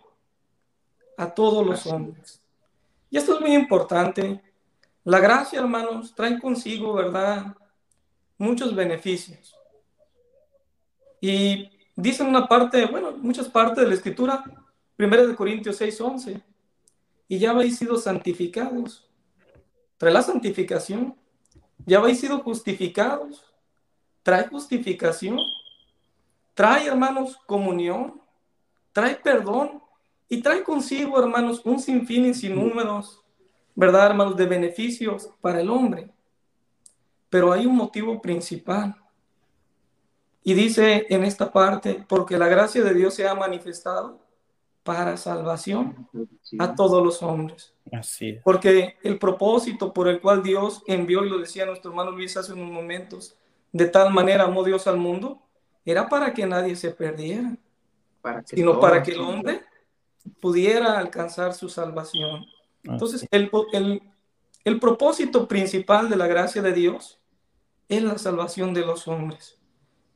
a 1.19 1.35
todos 1.35 1.67
los 1.67 1.87
hombres. 1.87 2.41
Y 3.11 3.19
esto 3.19 3.35
es 3.35 3.41
muy 3.43 3.55
importante. 3.55 4.41
La 5.05 5.21
gracia, 5.21 5.61
hermanos, 5.61 6.15
trae 6.15 6.41
consigo, 6.41 6.95
¿verdad? 6.95 7.55
Muchos 8.39 8.75
beneficios. 8.75 9.55
Y 11.21 11.71
dice 11.95 12.23
una 12.23 12.49
parte, 12.49 12.87
bueno, 12.87 13.13
muchas 13.19 13.51
partes 13.51 13.85
de 13.85 13.89
la 13.91 13.95
escritura, 13.97 14.43
1 14.99 15.27
de 15.27 15.37
Corintios 15.37 15.77
6, 15.77 16.01
11, 16.01 16.48
y 17.29 17.39
ya 17.39 17.51
habéis 17.51 17.79
sido 17.79 17.97
santificados. 17.99 19.09
Trae 19.99 20.13
la 20.13 20.23
santificación. 20.23 21.17
Ya 21.87 21.99
habéis 21.99 22.21
sido 22.21 22.41
justificados. 22.41 23.45
Trae 24.23 24.49
justificación. 24.49 25.39
Trae, 26.55 26.87
hermanos, 26.87 27.37
comunión. 27.47 28.21
Trae 28.93 29.17
perdón. 29.17 29.83
Y 30.29 30.43
trae 30.43 30.63
consigo, 30.63 31.21
hermanos, 31.21 31.61
un 31.65 31.79
sinfín 31.79 32.27
y 32.27 32.35
sin 32.35 32.55
números 32.55 33.23
¿verdad, 33.79 34.07
hermanos?, 34.09 34.37
de 34.37 34.45
beneficios 34.45 35.31
para 35.41 35.61
el 35.61 35.71
hombre. 35.71 36.11
Pero 37.31 37.53
hay 37.53 37.65
un 37.65 37.77
motivo 37.77 38.21
principal. 38.21 38.97
Y 40.43 40.53
dice 40.53 41.07
en 41.09 41.23
esta 41.23 41.53
parte, 41.53 42.05
porque 42.09 42.37
la 42.37 42.49
gracia 42.49 42.83
de 42.83 42.93
Dios 42.93 43.15
se 43.15 43.29
ha 43.29 43.37
manifestado 43.37 44.19
para 44.89 45.19
salvación 45.19 46.09
a 46.59 46.75
todos 46.75 47.05
los 47.05 47.23
hombres. 47.23 47.75
Así 47.93 48.39
Porque 48.43 48.97
el 49.03 49.19
propósito 49.19 49.93
por 49.93 50.09
el 50.09 50.19
cual 50.19 50.43
Dios 50.43 50.83
envió, 50.87 51.27
y 51.27 51.29
lo 51.29 51.39
decía 51.39 51.67
nuestro 51.67 51.91
hermano 51.91 52.13
Luis 52.13 52.39
hace 52.39 52.55
unos 52.55 52.71
momentos, 52.71 53.37
de 53.71 53.85
tal 53.85 54.15
manera 54.15 54.45
amó 54.45 54.65
Dios 54.65 54.87
al 54.87 54.97
mundo, 54.97 55.43
era 55.85 56.09
para 56.09 56.33
que 56.33 56.47
nadie 56.47 56.75
se 56.75 56.91
perdiera, 56.91 57.55
sino 58.47 58.81
para 58.81 59.03
que 59.03 59.11
el 59.11 59.21
hombre 59.21 59.61
pudiera 60.41 60.99
alcanzar 60.99 61.53
su 61.53 61.69
salvación. 61.69 62.47
Entonces, 62.83 63.29
el, 63.31 63.51
el, 63.75 64.03
el 64.65 64.81
propósito 64.81 65.47
principal 65.47 66.09
de 66.09 66.17
la 66.17 66.27
gracia 66.27 66.63
de 66.63 66.73
Dios 66.73 67.21
es 67.91 68.03
la 68.03 68.17
salvación 68.17 68.73
de 68.73 68.87
los 68.87 69.07
hombres. 69.07 69.59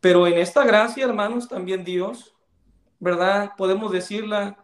Pero 0.01 0.27
en 0.27 0.39
esta 0.39 0.65
gracia, 0.65 1.05
hermanos, 1.05 1.47
también 1.47 1.85
Dios, 1.85 2.32
¿verdad? 3.03 3.55
Podemos 3.57 3.91
decirla 3.91 4.57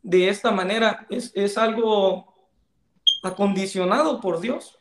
de 0.00 0.28
esta 0.28 0.52
manera, 0.52 1.08
es, 1.10 1.32
es 1.34 1.58
algo 1.58 2.32
acondicionado 3.20 4.20
por 4.20 4.40
Dios, 4.40 4.78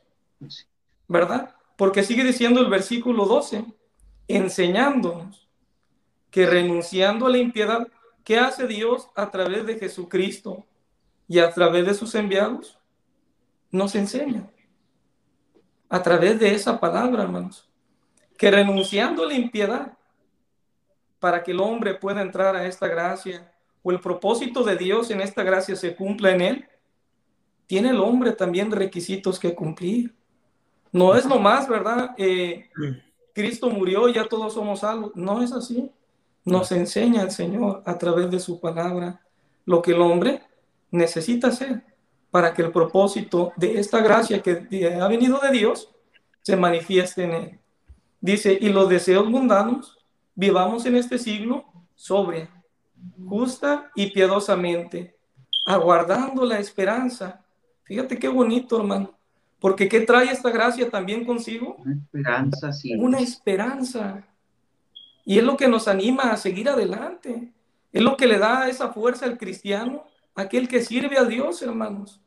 ¿verdad? 1.08 1.56
Porque 1.76 2.04
sigue 2.04 2.24
diciendo 2.24 2.62
el 2.62 2.70
versículo 2.70 3.26
12, 3.26 3.66
enseñándonos 4.28 5.50
que 6.30 6.46
renunciando 6.46 7.26
a 7.26 7.32
la 7.32 7.40
impiedad, 7.40 7.88
¿qué 8.24 8.38
hace 8.38 8.68
Dios 8.68 9.10
a 9.16 9.32
través 9.32 9.66
de 9.66 9.80
Jesucristo 9.80 10.68
y 11.28 11.40
a 11.40 11.52
través 11.52 11.88
de 11.88 11.96
sus 11.96 12.14
enviados? 12.14 12.78
Nos 13.72 13.96
enseña. 13.96 14.52
A 15.90 16.04
través 16.04 16.40
de 16.40 16.54
esa 16.54 16.80
palabra, 16.80 17.24
hermanos. 17.24 17.68
Que 18.38 18.52
renunciando 18.52 19.24
a 19.24 19.28
la 19.28 19.34
impiedad, 19.34 19.98
para 21.20 21.44
que 21.44 21.52
el 21.52 21.60
hombre 21.60 21.96
pueda 21.96 22.22
entrar 22.22 22.56
a 22.56 22.66
esta 22.66 22.88
gracia, 22.88 23.52
o 23.82 23.92
el 23.92 24.00
propósito 24.00 24.64
de 24.64 24.76
Dios 24.76 25.10
en 25.12 25.22
esta 25.22 25.44
gracia 25.44 25.76
se 25.76 25.96
cumpla 25.96 26.32
en 26.32 26.42
él, 26.42 26.66
tiene 27.68 27.90
el 27.90 28.00
hombre 28.00 28.32
también 28.32 28.72
requisitos 28.72 29.40
que 29.40 29.54
cumplir. 29.54 30.16
No 30.92 31.14
es 31.16 31.26
nomás, 31.26 31.70
¿verdad? 31.70 32.16
Eh, 32.18 32.70
Cristo 33.34 33.70
murió 33.70 34.10
y 34.10 34.14
ya 34.14 34.26
todos 34.26 34.56
somos 34.56 34.80
salvos. 34.80 35.12
No 35.14 35.44
es 35.44 35.52
así. 35.52 35.92
Nos 36.44 36.72
enseña 36.72 37.22
el 37.22 37.30
Señor 37.32 37.84
a 37.86 37.98
través 37.98 38.32
de 38.32 38.40
su 38.40 38.60
palabra 38.60 39.22
lo 39.66 39.84
que 39.84 39.92
el 39.92 40.02
hombre 40.02 40.42
necesita 40.90 41.50
hacer 41.50 41.84
para 42.32 42.56
que 42.56 42.64
el 42.64 42.72
propósito 42.72 43.54
de 43.56 43.80
esta 43.80 44.02
gracia 44.02 44.42
que 44.42 44.98
ha 45.00 45.08
venido 45.08 45.40
de 45.40 45.52
Dios 45.52 45.92
se 46.42 46.56
manifieste 46.56 47.24
en 47.26 47.32
él. 47.32 47.60
Dice, 48.20 48.58
y 48.60 48.70
los 48.70 48.90
deseos 48.90 49.30
mundanos, 49.30 49.99
vivamos 50.40 50.86
en 50.86 50.96
este 50.96 51.18
siglo 51.18 51.66
sobria, 51.96 52.50
justa 53.28 53.92
y 53.94 54.10
piadosamente, 54.12 55.18
aguardando 55.66 56.46
la 56.46 56.60
esperanza. 56.60 57.44
Fíjate 57.84 58.18
qué 58.18 58.30
bonito, 58.30 58.78
hermano. 58.78 59.18
Porque 59.60 59.90
¿qué 59.90 60.00
trae 60.00 60.32
esta 60.32 60.50
gracia 60.50 60.90
también 60.90 61.26
consigo? 61.26 61.76
Una 61.80 61.94
esperanza, 61.94 62.72
sí. 62.72 62.96
Una 62.96 63.20
esperanza. 63.20 64.26
Y 65.26 65.38
es 65.38 65.44
lo 65.44 65.58
que 65.58 65.68
nos 65.68 65.90
anima 65.90 66.32
a 66.32 66.38
seguir 66.38 66.70
adelante. 66.70 67.52
Es 67.92 68.02
lo 68.02 68.16
que 68.16 68.26
le 68.26 68.38
da 68.40 68.70
esa 68.70 68.94
fuerza 68.94 69.26
al 69.26 69.38
cristiano, 69.38 70.06
aquel 70.36 70.70
que 70.70 70.82
sirve 70.82 71.18
a 71.18 71.26
Dios, 71.26 71.62
hermanos. 71.62 72.22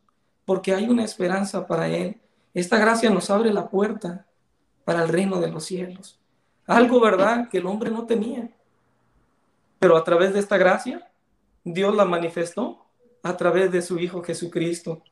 Porque 0.45 0.75
hay 0.75 0.87
una 0.87 1.05
esperanza 1.05 1.67
para 1.67 1.89
él. 1.89 2.21
Esta 2.53 2.77
gracia 2.77 3.09
nos 3.09 3.31
abre 3.31 3.55
la 3.55 3.71
puerta 3.71 4.27
para 4.85 5.03
el 5.03 5.09
reino 5.09 5.41
de 5.41 5.51
los 5.51 5.65
cielos. 5.65 6.22
Algo, 6.67 7.01
¿verdad?, 7.01 7.49
que 7.49 7.59
el 7.59 7.67
hombre 7.67 7.91
no 7.91 8.07
tenía. 8.07 8.51
Pero 9.79 9.97
a 9.97 10.05
través 10.05 10.33
de 10.33 10.41
esta 10.41 10.57
gracia, 10.57 11.11
Dios 11.65 11.95
la 11.95 12.05
manifestó 12.05 12.87
a 13.23 13.37
través 13.37 13.71
de 13.71 13.83
su 13.83 13.99
Hijo 13.99 14.23
Jesucristo, 14.23 15.03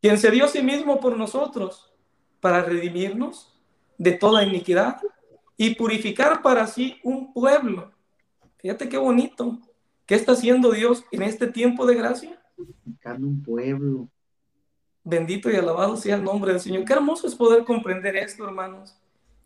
quien 0.00 0.18
se 0.18 0.30
dio 0.30 0.44
a 0.44 0.48
sí 0.48 0.62
mismo 0.62 1.00
por 1.00 1.16
nosotros 1.16 1.92
para 2.40 2.62
redimirnos 2.62 3.58
de 3.98 4.12
toda 4.12 4.44
iniquidad 4.44 5.00
y 5.56 5.74
purificar 5.74 6.42
para 6.42 6.66
sí 6.66 6.98
un 7.02 7.32
pueblo. 7.32 7.92
Fíjate 8.58 8.88
qué 8.88 8.98
bonito. 8.98 9.58
¿Qué 10.04 10.14
está 10.14 10.32
haciendo 10.32 10.70
Dios 10.70 11.04
en 11.10 11.22
este 11.22 11.46
tiempo 11.46 11.86
de 11.86 11.94
gracia? 11.94 12.40
Purificando 12.54 13.26
un 13.26 13.42
pueblo. 13.42 14.08
Bendito 15.02 15.50
y 15.50 15.56
alabado 15.56 15.96
sea 15.96 16.16
el 16.16 16.24
nombre 16.24 16.52
del 16.52 16.60
Señor. 16.60 16.84
Qué 16.84 16.92
hermoso 16.92 17.26
es 17.26 17.34
poder 17.34 17.64
comprender 17.64 18.16
esto, 18.16 18.44
hermanos. 18.44 18.96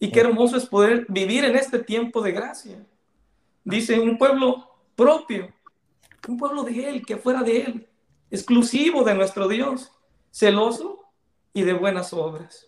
Y 0.01 0.11
qué 0.11 0.21
hermoso 0.21 0.57
es 0.57 0.67
poder 0.67 1.05
vivir 1.09 1.45
en 1.45 1.55
este 1.55 1.79
tiempo 1.79 2.23
de 2.23 2.33
gracia. 2.33 2.85
Dice 3.63 4.01
un 4.01 4.17
pueblo 4.17 4.67
propio, 4.97 5.53
un 6.27 6.39
pueblo 6.39 6.65
de 6.65 6.89
Él, 6.89 7.07
que 7.07 7.19
fuera 7.19 7.43
de 7.43 7.61
Él, 7.61 7.87
exclusivo 8.31 9.05
de 9.05 9.15
nuestro 9.15 9.47
Dios, 9.47 9.93
celoso 10.31 11.05
y 11.53 11.63
de 11.63 11.75
buenas 11.75 12.15
obras. 12.15 12.67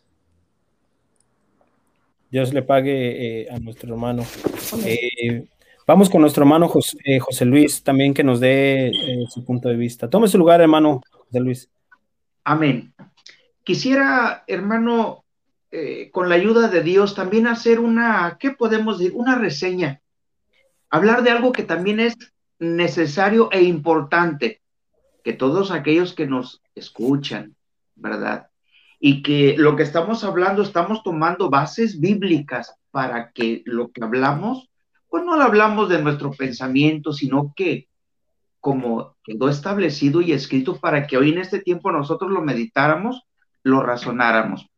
Dios 2.31 2.53
le 2.53 2.63
pague 2.63 3.43
eh, 3.43 3.49
a 3.51 3.59
nuestro 3.59 3.93
hermano. 3.93 4.25
Eh, 4.85 5.47
vamos 5.87 6.09
con 6.09 6.21
nuestro 6.21 6.45
hermano 6.45 6.69
José, 6.69 6.99
eh, 7.05 7.19
José, 7.19 7.45
Luis 7.45 7.83
también 7.83 8.15
que 8.15 8.25
nos 8.25 8.41
dé 8.41 8.93
su 9.29 9.45
punto 9.45 9.69
de 9.69 9.77
vista. 9.77 10.09
Tome 10.09 10.29
su 10.29 10.39
lugar, 10.39 10.61
hermano 10.61 11.03
José 11.11 11.41
Luis. 11.41 11.71
Amén. 12.45 12.95
Quisiera, 13.65 14.45
hermano, 14.47 15.25
con 16.13 16.29
la 16.29 16.35
ayuda 16.35 16.69
de 16.69 16.83
Dios, 16.83 17.15
también 17.15 17.47
hacer 17.47 17.81
una, 17.81 18.37
¿qué 18.39 18.51
podemos 18.51 18.99
decir? 18.99 19.13
Una 19.15 19.37
reseña 19.37 20.03
hablar 20.93 21.23
de 21.23 21.31
algo 21.31 21.53
que 21.53 21.65
también 21.65 21.99
es 21.99 22.17
necesario 22.59 23.51
e 23.51 23.63
importante, 23.63 24.61
que 25.25 25.33
todos 25.33 25.71
aquellos 25.71 26.15
que 26.15 26.27
nos 26.27 26.63
escuchan, 26.75 27.57
¿verdad? 27.97 28.49
Y 29.01 29.23
que 29.23 29.57
lo 29.57 29.75
que 29.75 29.83
estamos 29.83 30.23
hablando, 30.23 30.63
estamos 30.63 31.03
tomando 31.03 31.49
bases 31.49 31.99
bíblicas 31.99 32.77
para 32.91 33.33
que 33.33 33.63
lo 33.65 33.91
que 33.91 34.05
hablamos, 34.05 34.69
pues 35.09 35.25
no 35.25 35.37
lo 35.37 35.43
hablamos 35.43 35.89
de 35.89 36.03
nuestro 36.03 36.31
pensamiento, 36.31 37.13
sino 37.13 37.55
que 37.57 37.89
como 38.61 39.17
quedó 39.25 39.49
establecido 39.49 40.21
y 40.21 40.33
escrito 40.33 40.79
para 40.79 41.07
que 41.07 41.17
hoy 41.17 41.33
en 41.33 41.39
este 41.39 41.61
tiempo 41.61 41.91
nosotros 41.91 42.31
lo 42.31 42.43
meditáramos, 42.43 43.23
lo 43.63 43.83
razonáramos. 43.83 44.69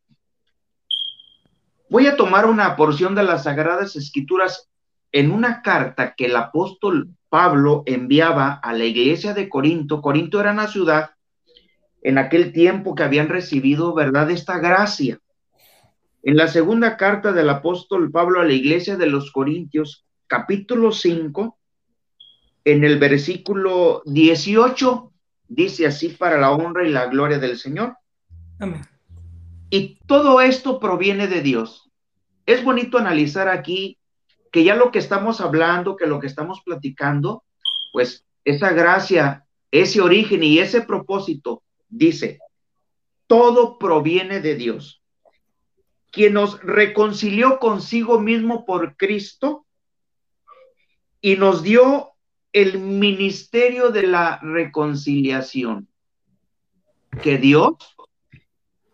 Voy 1.95 2.07
a 2.07 2.17
tomar 2.17 2.45
una 2.45 2.75
porción 2.75 3.15
de 3.15 3.23
las 3.23 3.43
Sagradas 3.43 3.95
Escrituras 3.95 4.69
en 5.13 5.31
una 5.31 5.61
carta 5.61 6.13
que 6.13 6.25
el 6.25 6.35
apóstol 6.35 7.15
Pablo 7.29 7.83
enviaba 7.85 8.51
a 8.51 8.73
la 8.73 8.83
iglesia 8.83 9.33
de 9.33 9.47
Corinto, 9.47 10.01
Corinto 10.01 10.41
era 10.41 10.51
una 10.51 10.67
ciudad 10.67 11.11
en 12.01 12.17
aquel 12.17 12.51
tiempo 12.51 12.95
que 12.95 13.03
habían 13.03 13.29
recibido, 13.29 13.93
¿verdad?, 13.93 14.29
esta 14.29 14.59
gracia. 14.59 15.19
En 16.21 16.35
la 16.35 16.49
segunda 16.49 16.97
carta 16.97 17.31
del 17.31 17.49
apóstol 17.49 18.11
Pablo 18.11 18.41
a 18.41 18.43
la 18.43 18.51
iglesia 18.51 18.97
de 18.97 19.07
los 19.07 19.31
Corintios, 19.31 20.05
capítulo 20.27 20.91
5, 20.91 21.57
en 22.65 22.83
el 22.83 22.99
versículo 22.99 24.01
18, 24.05 25.13
dice 25.47 25.87
así 25.87 26.09
para 26.09 26.37
la 26.41 26.51
honra 26.51 26.85
y 26.85 26.91
la 26.91 27.05
gloria 27.05 27.39
del 27.39 27.57
Señor. 27.57 27.95
Amén. 28.59 28.81
Y 29.69 29.97
todo 30.05 30.41
esto 30.41 30.77
proviene 30.81 31.27
de 31.27 31.41
Dios. 31.41 31.84
Es 32.45 32.63
bonito 32.63 32.97
analizar 32.97 33.47
aquí 33.49 33.97
que 34.51 34.63
ya 34.63 34.75
lo 34.75 34.91
que 34.91 34.99
estamos 34.99 35.41
hablando, 35.41 35.95
que 35.95 36.07
lo 36.07 36.19
que 36.19 36.27
estamos 36.27 36.61
platicando, 36.63 37.43
pues 37.91 38.25
esa 38.43 38.71
gracia, 38.71 39.45
ese 39.71 40.01
origen 40.01 40.43
y 40.43 40.59
ese 40.59 40.81
propósito, 40.81 41.63
dice, 41.89 42.39
todo 43.27 43.77
proviene 43.77 44.39
de 44.39 44.55
Dios, 44.55 45.01
quien 46.11 46.33
nos 46.33 46.61
reconcilió 46.61 47.59
consigo 47.59 48.19
mismo 48.19 48.65
por 48.65 48.95
Cristo 48.95 49.65
y 51.19 51.35
nos 51.35 51.63
dio 51.63 52.11
el 52.53 52.79
ministerio 52.79 53.89
de 53.89 54.07
la 54.07 54.39
reconciliación, 54.41 55.89
que 57.21 57.37
Dios 57.37 57.73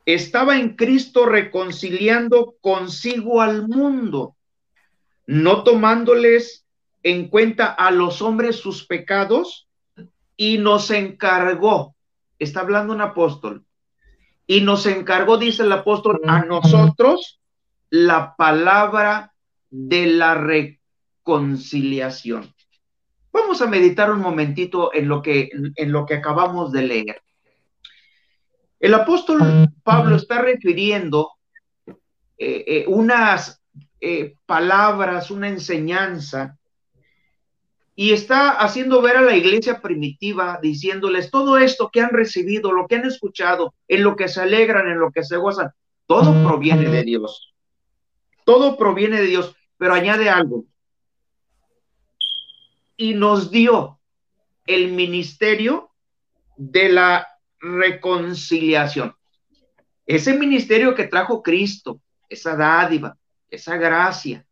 estaba 0.05 0.57
en 0.57 0.75
Cristo 0.75 1.25
reconciliando 1.25 2.55
consigo 2.61 3.41
al 3.41 3.67
mundo 3.67 4.35
no 5.31 5.63
tomándoles 5.63 6.67
en 7.03 7.29
cuenta 7.29 7.67
a 7.67 7.89
los 7.91 8.21
hombres 8.21 8.57
sus 8.57 8.85
pecados, 8.85 9.69
y 10.35 10.57
nos 10.57 10.91
encargó, 10.91 11.95
está 12.37 12.59
hablando 12.61 12.93
un 12.93 12.99
apóstol, 13.01 13.63
y 14.45 14.61
nos 14.61 14.85
encargó, 14.85 15.37
dice 15.37 15.63
el 15.63 15.71
apóstol, 15.71 16.19
a 16.27 16.43
nosotros 16.43 17.39
la 17.89 18.35
palabra 18.35 19.33
de 19.69 20.07
la 20.07 20.35
reconciliación. 20.35 22.53
Vamos 23.31 23.61
a 23.61 23.67
meditar 23.67 24.11
un 24.11 24.19
momentito 24.19 24.93
en 24.93 25.07
lo 25.07 25.21
que, 25.21 25.49
en 25.75 25.91
lo 25.93 26.05
que 26.05 26.15
acabamos 26.15 26.73
de 26.73 26.81
leer. 26.81 27.21
El 28.81 28.95
apóstol 28.95 29.69
Pablo 29.83 30.15
está 30.15 30.41
refiriendo 30.41 31.33
eh, 31.85 31.95
eh, 32.39 32.85
unas 32.87 33.61
eh, 33.99 34.33
palabras, 34.47 35.29
una 35.29 35.49
enseñanza, 35.49 36.57
y 37.95 38.11
está 38.11 38.49
haciendo 38.49 38.99
ver 39.03 39.17
a 39.17 39.21
la 39.21 39.35
iglesia 39.35 39.79
primitiva, 39.79 40.57
diciéndoles 40.59 41.29
todo 41.29 41.59
esto 41.59 41.91
que 41.93 42.01
han 42.01 42.09
recibido, 42.09 42.71
lo 42.71 42.87
que 42.87 42.95
han 42.95 43.05
escuchado, 43.05 43.75
en 43.87 44.03
lo 44.03 44.15
que 44.15 44.27
se 44.27 44.41
alegran, 44.41 44.87
en 44.87 44.99
lo 44.99 45.11
que 45.11 45.23
se 45.23 45.37
gozan, 45.37 45.69
todo 46.07 46.43
proviene 46.43 46.89
de 46.89 47.03
Dios. 47.03 47.53
Todo 48.45 48.77
proviene 48.77 49.21
de 49.21 49.27
Dios, 49.27 49.55
pero 49.77 49.93
añade 49.93 50.27
algo. 50.27 50.65
Y 52.97 53.13
nos 53.13 53.51
dio 53.51 53.99
el 54.65 54.91
ministerio 54.93 55.91
de 56.57 56.89
la 56.89 57.27
reconciliación. 57.61 59.15
Ese 60.05 60.33
ministerio 60.33 60.95
que 60.95 61.07
trajo 61.07 61.41
Cristo, 61.41 62.01
esa 62.27 62.55
dádiva, 62.55 63.17
esa 63.49 63.77
gracia, 63.77 64.45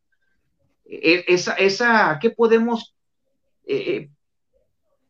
e, 0.85 1.25
esa, 1.27 1.53
esa, 1.53 2.17
¿qué 2.21 2.29
podemos? 2.29 2.95
Eh, 3.65 3.75
eh, 3.77 4.09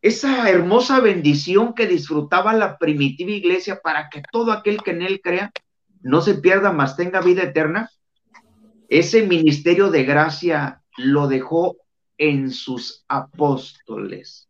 esa 0.01 0.49
hermosa 0.49 1.01
bendición 1.01 1.73
que 1.73 1.85
disfrutaba 1.85 2.53
la 2.53 2.77
primitiva 2.77 3.31
iglesia 3.31 3.81
para 3.81 4.09
que 4.09 4.21
todo 4.31 4.53
aquel 4.53 4.81
que 4.81 4.91
en 4.91 5.01
él 5.01 5.19
crea 5.21 5.51
no 6.01 6.21
se 6.21 6.35
pierda, 6.35 6.71
más 6.71 6.95
tenga 6.95 7.19
vida 7.19 7.43
eterna. 7.43 7.89
Ese 8.87 9.27
ministerio 9.27 9.91
de 9.91 10.05
gracia 10.05 10.81
lo 10.97 11.27
dejó 11.27 11.75
en 12.17 12.51
sus 12.51 13.03
apóstoles. 13.07 14.48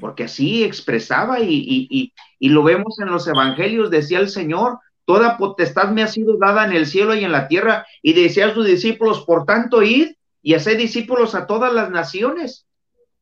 Porque 0.00 0.24
así 0.24 0.64
expresaba 0.64 1.38
y, 1.40 2.12
lo 2.40 2.62
vemos 2.62 2.98
en 2.98 3.06
los 3.06 3.26
evangelios, 3.26 3.90
decía 3.90 4.18
el 4.18 4.28
Señor, 4.28 4.78
toda 5.04 5.38
potestad 5.38 5.90
me 5.90 6.02
ha 6.02 6.08
sido 6.08 6.36
dada 6.38 6.64
en 6.64 6.72
el 6.72 6.86
cielo 6.86 7.14
y 7.14 7.24
en 7.24 7.32
la 7.32 7.48
tierra, 7.48 7.86
y 8.02 8.12
decía 8.12 8.46
a 8.46 8.54
sus 8.54 8.66
discípulos, 8.66 9.24
por 9.24 9.44
tanto, 9.44 9.82
id 9.82 10.12
y 10.42 10.54
haced 10.54 10.76
discípulos 10.76 11.34
a 11.34 11.46
todas 11.46 11.72
las 11.72 11.90
naciones. 11.90 12.66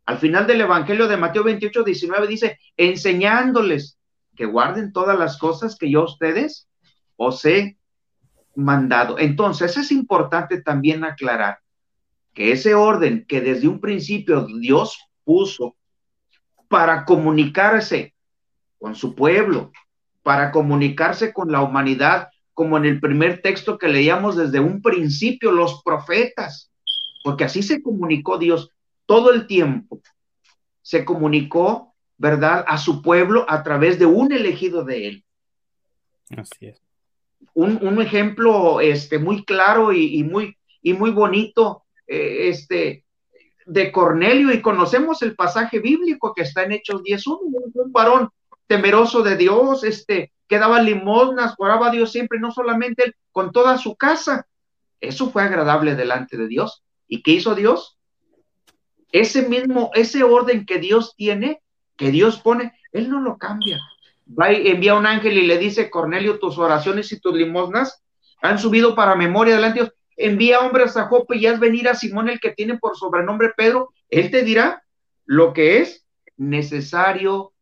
Al 0.06 0.18
final 0.18 0.46
del 0.46 0.62
Evangelio 0.62 1.06
de 1.06 1.18
Mateo 1.18 1.44
28, 1.44 1.84
19 1.84 2.26
dice, 2.26 2.58
enseñándoles 2.76 3.98
que 4.34 4.46
guarden 4.46 4.92
todas 4.92 5.18
las 5.18 5.36
cosas 5.36 5.76
que 5.76 5.90
yo 5.90 6.00
a 6.00 6.04
ustedes 6.04 6.68
os 7.16 7.44
he 7.44 7.76
mandado. 8.54 9.18
Entonces, 9.18 9.76
es 9.76 9.92
importante 9.92 10.62
también 10.62 11.04
aclarar 11.04 11.58
que 12.32 12.52
ese 12.52 12.74
orden 12.74 13.26
que 13.26 13.40
desde 13.40 13.68
un 13.68 13.80
principio 13.80 14.46
Dios 14.46 14.98
puso 15.24 15.76
para 16.68 17.04
comunicarse 17.04 18.14
con 18.78 18.94
su 18.94 19.14
pueblo, 19.14 19.72
para 20.22 20.52
comunicarse 20.52 21.32
con 21.32 21.50
la 21.50 21.62
humanidad, 21.62 22.28
como 22.54 22.76
en 22.76 22.84
el 22.84 23.00
primer 23.00 23.40
texto 23.40 23.78
que 23.78 23.88
leíamos 23.88 24.36
desde 24.36 24.60
un 24.60 24.82
principio, 24.82 25.52
los 25.52 25.82
profetas, 25.82 26.70
porque 27.24 27.44
así 27.44 27.62
se 27.62 27.82
comunicó 27.82 28.38
Dios 28.38 28.72
todo 29.06 29.32
el 29.32 29.46
tiempo. 29.46 30.00
Se 30.82 31.04
comunicó, 31.04 31.94
¿verdad?, 32.16 32.64
a 32.66 32.78
su 32.78 33.00
pueblo 33.02 33.46
a 33.48 33.62
través 33.62 33.98
de 33.98 34.06
un 34.06 34.32
elegido 34.32 34.84
de 34.84 35.08
él. 35.08 35.24
Así 36.36 36.66
es. 36.66 36.82
Un, 37.54 38.00
ejemplo 38.02 38.80
este, 38.80 39.18
muy 39.18 39.44
claro 39.44 39.92
y, 39.92 40.22
muy, 40.24 40.56
y 40.82 40.92
muy 40.92 41.10
bonito, 41.10 41.84
eh, 42.06 42.48
este, 42.48 43.04
de 43.68 43.92
Cornelio 43.92 44.52
y 44.52 44.62
conocemos 44.62 45.20
el 45.20 45.36
pasaje 45.36 45.78
bíblico 45.78 46.32
que 46.34 46.42
está 46.42 46.62
en 46.62 46.72
Hechos 46.72 47.02
10.1, 47.02 47.70
un 47.74 47.92
varón 47.92 48.30
temeroso 48.66 49.22
de 49.22 49.36
Dios, 49.36 49.84
este, 49.84 50.32
que 50.48 50.58
daba 50.58 50.80
limosnas, 50.80 51.54
oraba 51.58 51.88
a 51.88 51.90
Dios 51.90 52.10
siempre, 52.10 52.40
no 52.40 52.50
solamente 52.50 53.04
él, 53.04 53.14
con 53.30 53.52
toda 53.52 53.76
su 53.76 53.94
casa. 53.94 54.46
Eso 55.00 55.30
fue 55.30 55.42
agradable 55.42 55.94
delante 55.94 56.38
de 56.38 56.48
Dios. 56.48 56.82
¿Y 57.06 57.22
qué 57.22 57.32
hizo 57.32 57.54
Dios? 57.54 57.98
Ese 59.12 59.46
mismo, 59.46 59.90
ese 59.94 60.24
orden 60.24 60.64
que 60.64 60.78
Dios 60.78 61.14
tiene, 61.14 61.60
que 61.96 62.10
Dios 62.10 62.40
pone, 62.40 62.72
Él 62.92 63.10
no 63.10 63.20
lo 63.20 63.36
cambia. 63.36 63.78
Va 64.28 64.50
y 64.50 64.68
envía 64.68 64.94
un 64.94 65.06
ángel 65.06 65.36
y 65.36 65.46
le 65.46 65.58
dice, 65.58 65.90
Cornelio, 65.90 66.38
tus 66.38 66.56
oraciones 66.56 67.12
y 67.12 67.20
tus 67.20 67.34
limosnas 67.34 68.02
han 68.40 68.58
subido 68.58 68.94
para 68.94 69.14
memoria 69.14 69.56
delante 69.56 69.80
de 69.80 69.84
Dios 69.84 69.97
envía 70.18 70.60
hombres 70.60 70.96
a 70.96 71.04
Jope 71.04 71.36
y 71.36 71.46
haz 71.46 71.60
venir 71.60 71.88
a 71.88 71.94
Simón 71.94 72.28
el 72.28 72.40
que 72.40 72.50
tiene 72.50 72.76
por 72.76 72.96
sobrenombre 72.96 73.52
Pedro, 73.56 73.94
él 74.10 74.30
te 74.30 74.42
dirá 74.42 74.82
lo 75.24 75.52
que 75.52 75.78
es 75.80 76.04
necesario 76.36 77.52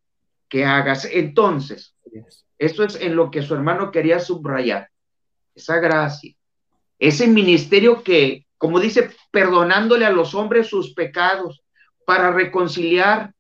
que 0.49 0.65
hagas. 0.65 1.05
Entonces, 1.05 1.95
esto 2.59 2.83
es 2.83 2.97
en 2.97 3.15
lo 3.15 3.31
que 3.31 3.43
su 3.43 3.55
hermano 3.55 3.91
quería 3.91 4.19
subrayar, 4.19 4.89
esa 5.55 5.79
gracia, 5.79 6.35
ese 6.99 7.29
ministerio 7.29 8.03
que, 8.03 8.47
como 8.57 8.81
dice, 8.81 9.11
perdonándole 9.31 10.07
a 10.07 10.11
los 10.11 10.35
hombres 10.35 10.69
sus 10.69 10.95
pecados, 10.95 11.63
para 12.07 12.31
reconciliar, 12.31 13.35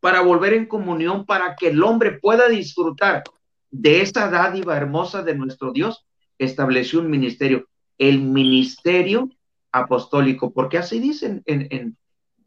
para 0.00 0.22
volver 0.22 0.54
en 0.54 0.66
comunión, 0.66 1.26
para 1.26 1.54
que 1.56 1.68
el 1.68 1.82
hombre 1.82 2.12
pueda 2.12 2.48
disfrutar 2.48 3.22
de 3.70 4.00
esa 4.00 4.30
dádiva 4.30 4.76
hermosa 4.76 5.22
de 5.22 5.34
nuestro 5.34 5.72
Dios, 5.72 6.06
estableció 6.38 7.00
un 7.00 7.10
ministerio 7.10 7.68
el 7.98 8.20
ministerio 8.20 9.30
apostólico, 9.72 10.52
porque 10.52 10.78
así 10.78 10.98
dicen 10.98 11.42
en, 11.46 11.96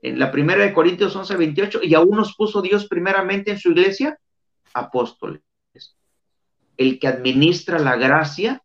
la 0.01 0.31
primera 0.31 0.63
de 0.63 0.73
Corintios 0.73 1.15
11, 1.15 1.35
28, 1.35 1.79
y 1.83 1.93
aún 1.93 2.15
nos 2.15 2.35
puso 2.35 2.62
Dios 2.62 2.88
primeramente 2.88 3.51
en 3.51 3.59
su 3.59 3.71
iglesia 3.71 4.17
apóstoles, 4.73 5.41
el 6.77 6.99
que 6.99 7.07
administra 7.07 7.79
la 7.79 7.97
gracia 7.97 8.63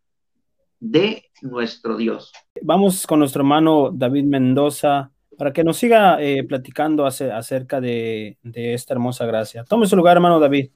de 0.78 1.24
nuestro 1.42 1.96
Dios. 1.96 2.32
Vamos 2.62 3.06
con 3.06 3.18
nuestro 3.18 3.40
hermano 3.40 3.90
David 3.92 4.24
Mendoza 4.24 5.10
para 5.36 5.52
que 5.52 5.64
nos 5.64 5.78
siga 5.78 6.22
eh, 6.22 6.44
platicando 6.44 7.04
acerca 7.04 7.80
de, 7.80 8.38
esta 8.42 8.94
hermosa 8.94 9.26
gracia. 9.26 9.64
Tome 9.64 9.86
su 9.86 9.96
lugar, 9.96 10.16
hermano 10.16 10.38
David. 10.38 10.70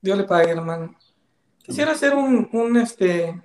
Dios 0.00 0.18
le 0.18 0.24
pague, 0.24 0.50
hermano. 0.50 0.96
Quisiera 1.62 1.92
hacer 1.92 2.14
un, 2.14 2.48
un 2.52 2.76
este, 2.76 3.40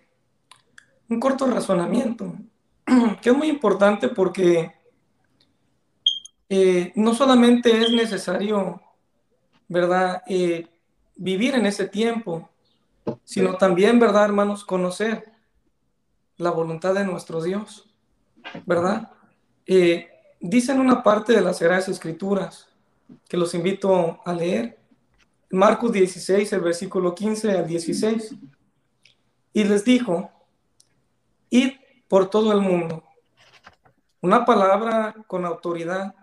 un 1.10 1.20
corto 1.20 1.48
razonamiento, 1.48 2.34
que 3.22 3.30
es 3.30 3.38
muy 3.38 3.50
importante 3.50 4.10
porque 4.10 4.72
eh, 6.50 6.92
no 6.96 7.14
solamente 7.14 7.82
es 7.82 7.92
necesario, 7.92 8.82
¿verdad?, 9.68 10.24
eh, 10.28 10.68
vivir 11.16 11.56
en 11.56 11.66
ese 11.66 11.88
tiempo, 11.88 12.50
sino 13.24 13.56
también, 13.58 14.00
¿verdad, 14.00 14.26
hermanos?, 14.26 14.64
conocer 14.64 15.32
la 16.38 16.52
voluntad 16.52 16.94
de 16.94 17.06
nuestro 17.06 17.42
Dios, 17.42 17.90
¿verdad? 18.66 19.12
Eh, 19.66 20.10
dicen 20.40 20.80
una 20.80 21.04
parte 21.04 21.34
de 21.34 21.42
las 21.42 21.58
Sagradas 21.58 21.90
Escrituras 21.90 22.70
que 23.28 23.38
los 23.38 23.54
invito 23.54 24.20
a 24.26 24.34
leer, 24.34 24.78
Marcos 25.50 25.92
16, 25.94 26.54
el 26.54 26.60
versículo 26.60 27.16
15 27.16 27.52
al 27.52 27.68
16, 27.68 28.36
y 29.54 29.64
les 29.64 29.84
dijo, 29.86 30.30
Id 31.50 31.74
por 32.08 32.30
todo 32.30 32.52
el 32.52 32.62
mundo. 32.62 33.04
Una 34.22 34.46
palabra 34.46 35.16
con 35.28 35.46
autoridad 35.46 36.16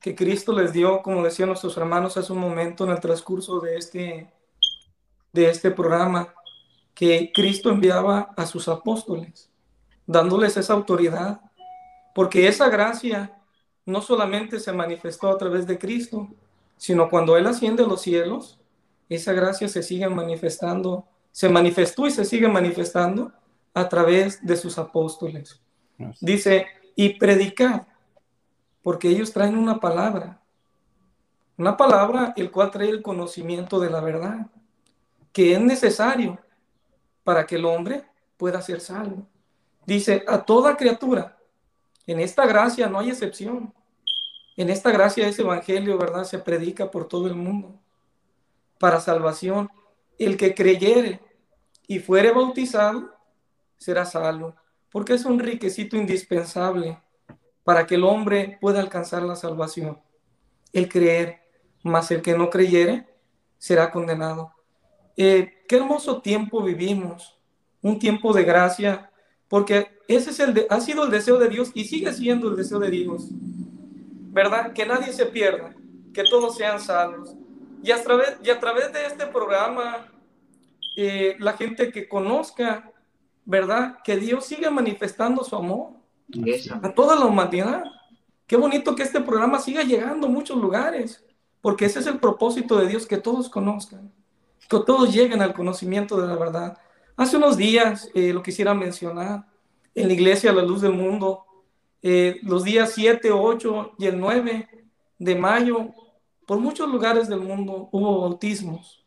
que 0.00 0.14
Cristo 0.14 0.52
les 0.52 0.72
dio, 0.72 1.02
como 1.02 1.22
decían 1.22 1.48
nuestros 1.48 1.76
hermanos 1.76 2.16
hace 2.16 2.32
un 2.32 2.38
momento 2.38 2.84
en 2.84 2.90
el 2.90 3.00
transcurso 3.00 3.60
de 3.60 3.76
este, 3.76 4.32
de 5.32 5.48
este 5.48 5.70
programa, 5.70 6.34
que 6.94 7.32
Cristo 7.34 7.70
enviaba 7.70 8.32
a 8.36 8.46
sus 8.46 8.68
apóstoles, 8.68 9.50
dándoles 10.06 10.56
esa 10.56 10.74
autoridad, 10.74 11.40
porque 12.14 12.46
esa 12.46 12.68
gracia 12.68 13.40
no 13.86 14.00
solamente 14.00 14.60
se 14.60 14.72
manifestó 14.72 15.30
a 15.30 15.38
través 15.38 15.66
de 15.66 15.78
Cristo, 15.78 16.28
sino 16.76 17.08
cuando 17.08 17.36
Él 17.36 17.46
asciende 17.46 17.82
a 17.82 17.86
los 17.86 18.02
cielos, 18.02 18.58
esa 19.08 19.32
gracia 19.32 19.68
se 19.68 19.82
sigue 19.82 20.08
manifestando, 20.08 21.06
se 21.32 21.48
manifestó 21.48 22.06
y 22.06 22.10
se 22.10 22.24
sigue 22.24 22.48
manifestando 22.48 23.32
a 23.74 23.88
través 23.88 24.44
de 24.46 24.56
sus 24.56 24.78
apóstoles. 24.78 25.60
Dice, 26.20 26.66
y 26.96 27.18
predicar, 27.18 27.86
porque 28.82 29.08
ellos 29.08 29.32
traen 29.32 29.58
una 29.58 29.80
palabra, 29.80 30.40
una 31.56 31.76
palabra 31.76 32.32
el 32.36 32.50
cual 32.50 32.70
trae 32.70 32.88
el 32.88 33.02
conocimiento 33.02 33.80
de 33.80 33.90
la 33.90 34.00
verdad, 34.00 34.46
que 35.32 35.52
es 35.52 35.60
necesario 35.60 36.38
para 37.24 37.46
que 37.46 37.56
el 37.56 37.64
hombre 37.64 38.04
pueda 38.36 38.62
ser 38.62 38.80
salvo. 38.80 39.26
Dice, 39.86 40.24
a 40.28 40.44
toda 40.44 40.76
criatura, 40.76 41.36
en 42.06 42.20
esta 42.20 42.46
gracia 42.46 42.88
no 42.88 42.98
hay 43.00 43.10
excepción. 43.10 43.72
En 44.56 44.70
esta 44.70 44.92
gracia 44.92 45.26
ese 45.26 45.42
evangelio, 45.42 45.98
¿verdad? 45.98 46.24
Se 46.24 46.38
predica 46.38 46.90
por 46.90 47.08
todo 47.08 47.26
el 47.26 47.34
mundo 47.34 47.80
para 48.78 49.00
salvación. 49.00 49.70
El 50.18 50.36
que 50.36 50.54
creyere 50.54 51.20
y 51.88 51.98
fuere 51.98 52.30
bautizado 52.30 53.13
será 53.78 54.04
salvo, 54.04 54.54
porque 54.90 55.14
es 55.14 55.24
un 55.24 55.38
requisito 55.38 55.96
indispensable 55.96 56.98
para 57.64 57.86
que 57.86 57.96
el 57.96 58.04
hombre 58.04 58.58
pueda 58.60 58.80
alcanzar 58.80 59.22
la 59.22 59.36
salvación. 59.36 60.00
El 60.72 60.88
creer, 60.88 61.40
mas 61.82 62.10
el 62.10 62.22
que 62.22 62.36
no 62.36 62.50
creyere 62.50 63.06
será 63.58 63.90
condenado. 63.90 64.52
eh, 65.16 65.64
qué 65.68 65.76
hermoso 65.76 66.20
tiempo 66.20 66.62
vivimos, 66.62 67.38
un 67.80 67.98
tiempo 67.98 68.32
de 68.32 68.44
gracia, 68.44 69.10
porque 69.48 69.88
ese 70.08 70.30
es 70.30 70.40
el 70.40 70.66
ha 70.68 70.80
sido 70.80 71.04
el 71.04 71.10
deseo 71.10 71.38
de 71.38 71.48
Dios 71.48 71.70
y 71.74 71.84
sigue 71.84 72.12
siendo 72.12 72.48
el 72.48 72.56
deseo 72.56 72.78
de 72.78 72.90
Dios, 72.90 73.28
¿verdad? 74.32 74.72
Que 74.72 74.84
nadie 74.84 75.12
se 75.12 75.26
pierda, 75.26 75.74
que 76.12 76.24
todos 76.24 76.56
sean 76.56 76.80
salvos. 76.80 77.34
Y 77.82 77.90
a 77.92 78.02
través, 78.02 78.36
y 78.42 78.50
a 78.50 78.58
través 78.58 78.92
de 78.92 79.06
este 79.06 79.26
programa, 79.26 80.08
eh, 80.96 81.36
la 81.38 81.52
gente 81.54 81.92
que 81.92 82.08
conozca, 82.08 82.90
¿verdad? 83.44 83.98
Que 84.02 84.16
Dios 84.16 84.46
siga 84.46 84.70
manifestando 84.70 85.44
su 85.44 85.56
amor 85.56 85.90
a 86.82 86.92
toda 86.92 87.16
la 87.16 87.26
humanidad. 87.26 87.84
Qué 88.46 88.56
bonito 88.56 88.94
que 88.94 89.02
este 89.02 89.20
programa 89.20 89.58
siga 89.58 89.82
llegando 89.82 90.26
a 90.26 90.30
muchos 90.30 90.58
lugares, 90.58 91.24
porque 91.60 91.86
ese 91.86 92.00
es 92.00 92.06
el 92.06 92.18
propósito 92.18 92.78
de 92.78 92.88
Dios, 92.88 93.06
que 93.06 93.16
todos 93.16 93.48
conozcan, 93.48 94.12
que 94.68 94.78
todos 94.86 95.12
lleguen 95.14 95.42
al 95.42 95.54
conocimiento 95.54 96.20
de 96.20 96.28
la 96.28 96.36
verdad. 96.36 96.78
Hace 97.16 97.36
unos 97.36 97.56
días 97.56 98.10
eh, 98.14 98.32
lo 98.32 98.42
quisiera 98.42 98.74
mencionar 98.74 99.46
en 99.94 100.08
la 100.08 100.14
iglesia 100.14 100.52
La 100.52 100.62
Luz 100.62 100.80
del 100.80 100.92
Mundo, 100.92 101.44
eh, 102.02 102.38
los 102.42 102.64
días 102.64 102.92
7, 102.94 103.30
8 103.30 103.92
y 103.98 104.06
el 104.06 104.18
9 104.18 104.68
de 105.18 105.34
mayo, 105.36 105.94
por 106.46 106.58
muchos 106.58 106.88
lugares 106.90 107.28
del 107.28 107.40
mundo 107.40 107.88
hubo 107.92 108.22
bautismos. 108.22 109.03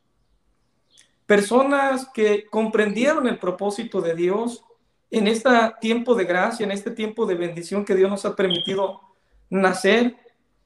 Personas 1.27 2.09
que 2.13 2.45
comprendieron 2.45 3.27
el 3.27 3.37
propósito 3.37 4.01
de 4.01 4.15
Dios 4.15 4.63
en 5.11 5.27
este 5.27 5.49
tiempo 5.79 6.15
de 6.15 6.23
gracia, 6.25 6.63
en 6.63 6.71
este 6.71 6.89
tiempo 6.89 7.25
de 7.25 7.35
bendición 7.35 7.85
que 7.85 7.95
Dios 7.95 8.09
nos 8.09 8.25
ha 8.25 8.35
permitido 8.35 9.01
nacer 9.49 10.17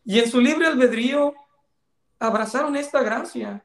y 0.05 0.19
en 0.19 0.29
su 0.29 0.39
libre 0.39 0.67
albedrío 0.67 1.33
abrazaron 2.19 2.75
esta 2.75 3.01
gracia 3.01 3.63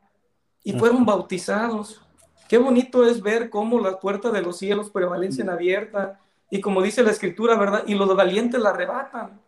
y 0.64 0.72
fueron 0.72 1.04
bautizados. 1.04 2.02
Qué 2.48 2.58
bonito 2.58 3.06
es 3.06 3.20
ver 3.20 3.50
cómo 3.50 3.78
las 3.78 3.96
puertas 3.96 4.32
de 4.32 4.42
los 4.42 4.58
cielos 4.58 4.90
prevalecen 4.90 5.50
abiertas 5.50 6.18
y 6.50 6.60
como 6.60 6.82
dice 6.82 7.02
la 7.02 7.10
escritura, 7.10 7.56
¿verdad? 7.56 7.84
Y 7.86 7.94
los 7.94 8.14
valientes 8.14 8.60
la 8.60 8.70
arrebatan, 8.70 9.40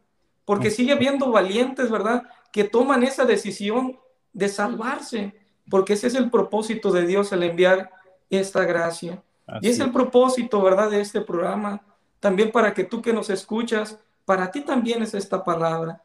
porque 0.44 0.70
sigue 0.70 0.92
habiendo 0.92 1.30
valientes, 1.30 1.90
¿verdad? 1.90 2.24
Que 2.53 2.64
toman 2.64 3.03
esa 3.03 3.24
decisión 3.24 3.99
de 4.32 4.49
salvarse, 4.49 5.38
porque 5.70 5.94
ese 5.94 6.06
es 6.06 6.14
el 6.14 6.30
propósito 6.30 6.90
de 6.92 7.06
Dios, 7.06 7.32
el 7.32 7.42
enviar 7.42 7.90
esta 8.30 8.64
gracia. 8.64 9.22
Y 9.60 9.68
es 9.68 9.80
el 9.80 9.92
propósito, 9.92 10.60
¿verdad?, 10.62 10.90
de 10.90 11.00
este 11.00 11.20
programa, 11.20 11.82
también 12.20 12.50
para 12.50 12.74
que 12.74 12.84
tú 12.84 13.00
que 13.00 13.12
nos 13.12 13.30
escuchas, 13.30 13.98
para 14.24 14.50
ti 14.50 14.60
también 14.60 15.02
es 15.02 15.14
esta 15.14 15.42
palabra. 15.42 16.02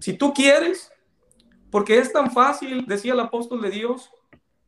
Si 0.00 0.14
tú 0.14 0.32
quieres, 0.34 0.90
porque 1.70 1.98
es 1.98 2.12
tan 2.12 2.30
fácil, 2.32 2.84
decía 2.86 3.12
el 3.12 3.20
apóstol 3.20 3.60
de 3.62 3.70
Dios, 3.70 4.10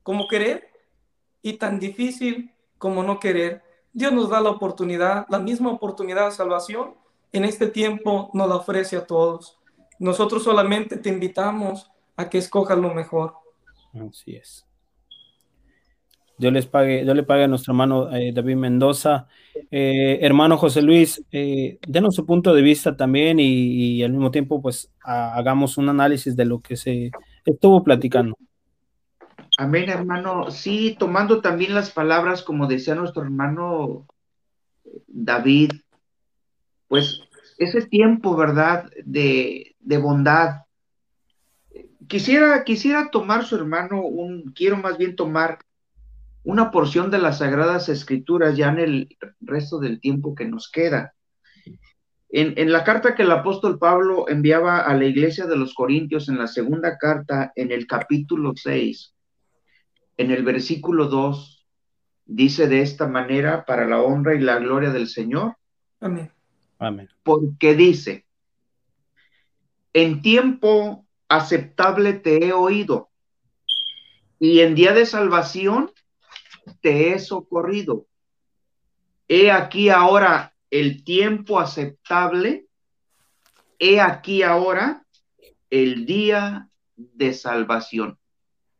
como 0.02 0.28
querer, 0.28 0.68
y 1.42 1.54
tan 1.54 1.80
difícil 1.80 2.52
como 2.78 3.02
no 3.02 3.18
querer. 3.18 3.62
Dios 3.92 4.12
nos 4.12 4.30
da 4.30 4.40
la 4.40 4.50
oportunidad, 4.50 5.26
la 5.28 5.38
misma 5.38 5.70
oportunidad 5.70 6.26
de 6.26 6.32
salvación, 6.32 6.94
en 7.32 7.44
este 7.44 7.66
tiempo 7.66 8.30
nos 8.32 8.48
la 8.48 8.56
ofrece 8.56 8.96
a 8.96 9.06
todos. 9.06 9.58
Nosotros 9.98 10.44
solamente 10.44 10.96
te 10.96 11.08
invitamos 11.08 11.90
a 12.16 12.28
que 12.28 12.38
escojas 12.38 12.78
lo 12.78 12.94
mejor. 12.94 13.41
Así 13.94 14.36
es. 14.36 14.66
Dios 16.38 16.52
les 16.52 16.66
pague, 16.66 17.04
Dios 17.04 17.14
le 17.14 17.22
pague 17.22 17.44
a 17.44 17.48
nuestro 17.48 17.72
hermano 17.72 18.12
eh, 18.12 18.32
David 18.34 18.56
Mendoza. 18.56 19.28
Eh, 19.70 20.18
hermano 20.22 20.56
José 20.56 20.82
Luis, 20.82 21.24
eh, 21.30 21.78
denos 21.86 22.16
su 22.16 22.26
punto 22.26 22.54
de 22.54 22.62
vista 22.62 22.96
también 22.96 23.38
y, 23.38 24.02
al 24.02 24.10
mismo 24.10 24.30
tiempo 24.30 24.60
pues 24.60 24.90
hagamos 25.04 25.78
un 25.78 25.88
análisis 25.88 26.34
de 26.34 26.44
lo 26.44 26.60
que 26.60 26.76
se 26.76 27.10
estuvo 27.44 27.84
platicando. 27.84 28.36
Amén, 29.58 29.88
hermano. 29.90 30.50
Sí, 30.50 30.96
tomando 30.98 31.40
también 31.40 31.74
las 31.74 31.90
palabras, 31.90 32.42
como 32.42 32.66
decía 32.66 32.94
nuestro 32.94 33.22
hermano 33.22 34.06
David, 35.06 35.72
pues 36.88 37.20
ese 37.58 37.82
tiempo, 37.86 38.34
¿verdad? 38.36 38.90
De, 39.04 39.76
de 39.78 39.98
bondad. 39.98 40.62
Quisiera, 42.08 42.64
quisiera 42.64 43.10
tomar 43.10 43.44
su 43.44 43.56
hermano, 43.56 44.02
un, 44.02 44.52
quiero 44.52 44.76
más 44.76 44.98
bien 44.98 45.16
tomar 45.16 45.58
una 46.44 46.70
porción 46.70 47.10
de 47.10 47.18
las 47.18 47.38
Sagradas 47.38 47.88
Escrituras 47.88 48.56
ya 48.56 48.68
en 48.68 48.78
el 48.78 49.18
resto 49.40 49.78
del 49.78 50.00
tiempo 50.00 50.34
que 50.34 50.46
nos 50.46 50.70
queda. 50.70 51.14
En, 52.28 52.54
en, 52.56 52.72
la 52.72 52.82
carta 52.82 53.14
que 53.14 53.22
el 53.22 53.30
apóstol 53.30 53.78
Pablo 53.78 54.26
enviaba 54.28 54.80
a 54.80 54.94
la 54.94 55.04
iglesia 55.04 55.46
de 55.46 55.56
los 55.56 55.74
Corintios, 55.74 56.28
en 56.28 56.38
la 56.38 56.46
segunda 56.46 56.96
carta, 56.96 57.52
en 57.54 57.70
el 57.70 57.86
capítulo 57.86 58.54
6, 58.56 59.14
en 60.16 60.30
el 60.30 60.42
versículo 60.42 61.08
2, 61.08 61.66
dice 62.24 62.68
de 62.68 62.80
esta 62.80 63.06
manera, 63.06 63.64
para 63.64 63.86
la 63.86 64.00
honra 64.00 64.34
y 64.34 64.40
la 64.40 64.58
gloria 64.58 64.90
del 64.90 65.08
Señor. 65.08 65.56
Amén. 66.00 66.32
Amén. 66.78 67.08
Porque 67.22 67.74
dice, 67.74 68.24
en 69.92 70.22
tiempo 70.22 71.06
aceptable 71.36 72.14
te 72.14 72.46
he 72.46 72.52
oído, 72.52 73.10
y 74.38 74.60
en 74.60 74.74
día 74.74 74.92
de 74.92 75.06
salvación 75.06 75.92
te 76.80 77.12
he 77.12 77.18
socorrido. 77.20 78.06
He 79.28 79.50
aquí 79.50 79.88
ahora 79.88 80.54
el 80.68 81.04
tiempo 81.04 81.60
aceptable. 81.60 82.66
He 83.78 84.00
aquí 84.00 84.42
ahora 84.42 85.06
el 85.70 86.06
día 86.06 86.68
de 86.96 87.32
salvación. 87.32 88.18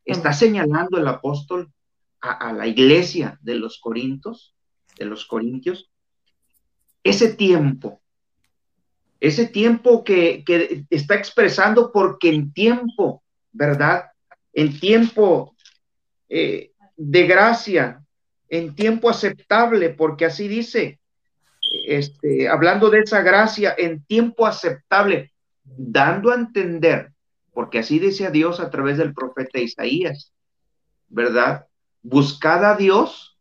Está 0.04 0.32
señalando 0.32 0.98
el 0.98 1.06
apóstol 1.06 1.72
a, 2.20 2.52
la 2.52 2.66
iglesia 2.66 3.38
de 3.40 3.54
los 3.54 3.78
Corintios, 3.78 4.54
de 4.98 5.04
los 5.06 5.26
Corintios, 5.26 5.92
ese 7.02 7.32
tiempo, 7.34 8.01
ese 9.22 9.46
tiempo 9.46 10.02
que, 10.02 10.42
que, 10.44 10.84
está 10.90 11.14
expresando 11.14 11.92
porque 11.92 12.28
en 12.28 12.52
tiempo, 12.52 13.22
¿verdad? 13.52 14.06
En 14.52 14.80
tiempo 14.80 15.54
eh, 16.28 16.72
de 16.96 17.26
gracia 17.28 18.02
en 18.48 18.74
tiempo 18.74 19.08
aceptable, 19.08 19.90
porque 19.90 20.24
así 20.24 20.48
dice, 20.48 20.98
este, 21.86 22.48
hablando 22.48 22.90
de 22.90 22.98
esa 22.98 23.22
gracia 23.22 23.72
en 23.78 24.04
tiempo 24.04 24.44
aceptable, 24.44 25.32
dando 25.62 26.32
a 26.32 26.34
entender, 26.34 27.12
porque 27.54 27.78
así 27.78 28.00
decía 28.00 28.30
Dios 28.30 28.58
a 28.58 28.70
través 28.70 28.98
del 28.98 29.14
profeta 29.14 29.60
Isaías, 29.60 30.32
¿verdad? 31.08 31.66
Buscad 32.02 32.64
a 32.64 32.76
Dios 32.76 33.38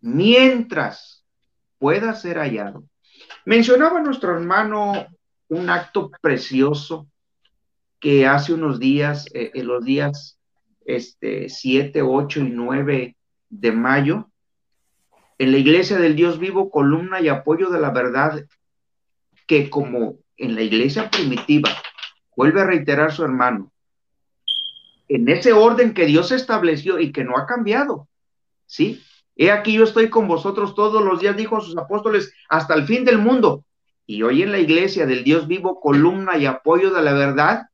mientras 0.00 1.26
pueda 1.78 2.14
ser 2.14 2.38
hallado. 2.38 2.84
Mencionaba 3.44 4.00
nuestro 4.00 4.32
hermano 4.32 5.08
un 5.54 5.70
acto 5.70 6.10
precioso 6.20 7.06
que 8.00 8.26
hace 8.26 8.52
unos 8.52 8.78
días, 8.78 9.26
eh, 9.34 9.50
en 9.54 9.66
los 9.66 9.84
días 9.84 10.38
este, 10.84 11.48
7, 11.48 12.02
8 12.02 12.40
y 12.40 12.50
9 12.50 13.16
de 13.48 13.72
mayo, 13.72 14.30
en 15.38 15.52
la 15.52 15.58
iglesia 15.58 15.98
del 15.98 16.16
Dios 16.16 16.38
vivo, 16.38 16.70
columna 16.70 17.20
y 17.20 17.28
apoyo 17.28 17.70
de 17.70 17.80
la 17.80 17.90
verdad, 17.90 18.44
que 19.46 19.70
como 19.70 20.18
en 20.36 20.54
la 20.54 20.62
iglesia 20.62 21.10
primitiva, 21.10 21.70
vuelve 22.36 22.60
a 22.60 22.66
reiterar 22.66 23.12
su 23.12 23.24
hermano, 23.24 23.72
en 25.08 25.28
ese 25.28 25.52
orden 25.52 25.94
que 25.94 26.06
Dios 26.06 26.32
estableció 26.32 26.98
y 26.98 27.12
que 27.12 27.24
no 27.24 27.36
ha 27.36 27.46
cambiado, 27.46 28.08
¿sí? 28.66 29.02
He 29.36 29.50
aquí 29.50 29.72
yo 29.72 29.84
estoy 29.84 30.10
con 30.10 30.28
vosotros 30.28 30.74
todos 30.74 31.04
los 31.04 31.20
días, 31.20 31.36
dijo 31.36 31.56
a 31.56 31.60
sus 31.60 31.76
apóstoles, 31.76 32.32
hasta 32.48 32.74
el 32.74 32.84
fin 32.86 33.04
del 33.04 33.18
mundo. 33.18 33.64
Y 34.06 34.22
hoy 34.22 34.42
en 34.42 34.52
la 34.52 34.58
iglesia 34.58 35.06
del 35.06 35.24
Dios 35.24 35.46
vivo, 35.48 35.80
columna 35.80 36.36
y 36.36 36.46
apoyo 36.46 36.90
de 36.90 37.02
la 37.02 37.14
verdad, 37.14 37.68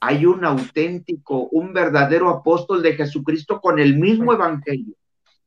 hay 0.00 0.26
un 0.26 0.44
auténtico, 0.44 1.48
un 1.52 1.72
verdadero 1.72 2.28
apóstol 2.28 2.82
de 2.82 2.94
Jesucristo 2.94 3.60
con 3.60 3.78
el 3.78 3.96
mismo 3.96 4.32
evangelio, 4.32 4.94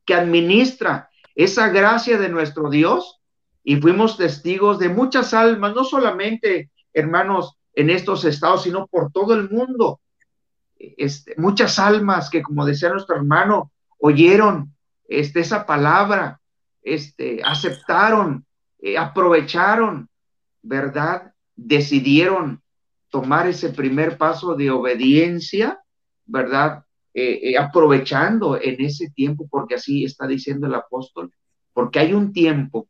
que 0.04 0.14
administra 0.14 1.10
esa 1.34 1.68
gracia 1.68 2.18
de 2.18 2.30
nuestro 2.30 2.70
Dios 2.70 3.20
y 3.62 3.76
fuimos 3.76 4.16
testigos 4.16 4.78
de 4.78 4.88
muchas 4.88 5.34
almas, 5.34 5.74
no 5.74 5.84
solamente 5.84 6.70
hermanos 6.94 7.56
en 7.74 7.90
estos 7.90 8.24
estados, 8.24 8.62
sino 8.62 8.86
por 8.86 9.12
todo 9.12 9.34
el 9.34 9.50
mundo. 9.50 10.00
Este, 10.78 11.34
muchas 11.36 11.78
almas 11.78 12.30
que, 12.30 12.42
como 12.42 12.64
decía 12.64 12.88
nuestro 12.88 13.16
hermano, 13.16 13.70
oyeron 13.98 14.74
este, 15.08 15.40
esa 15.40 15.66
palabra, 15.66 16.40
este, 16.82 17.42
aceptaron, 17.44 18.46
eh, 18.78 18.96
aprovecharon, 18.96 20.08
¿verdad? 20.66 21.32
Decidieron 21.54 22.60
tomar 23.08 23.46
ese 23.46 23.70
primer 23.70 24.18
paso 24.18 24.54
de 24.54 24.70
obediencia, 24.70 25.80
¿verdad? 26.26 26.84
Eh, 27.14 27.50
eh, 27.50 27.58
aprovechando 27.58 28.60
en 28.60 28.80
ese 28.84 29.10
tiempo, 29.10 29.46
porque 29.48 29.76
así 29.76 30.04
está 30.04 30.26
diciendo 30.26 30.66
el 30.66 30.74
apóstol, 30.74 31.32
porque 31.72 32.00
hay 32.00 32.12
un 32.12 32.32
tiempo, 32.32 32.88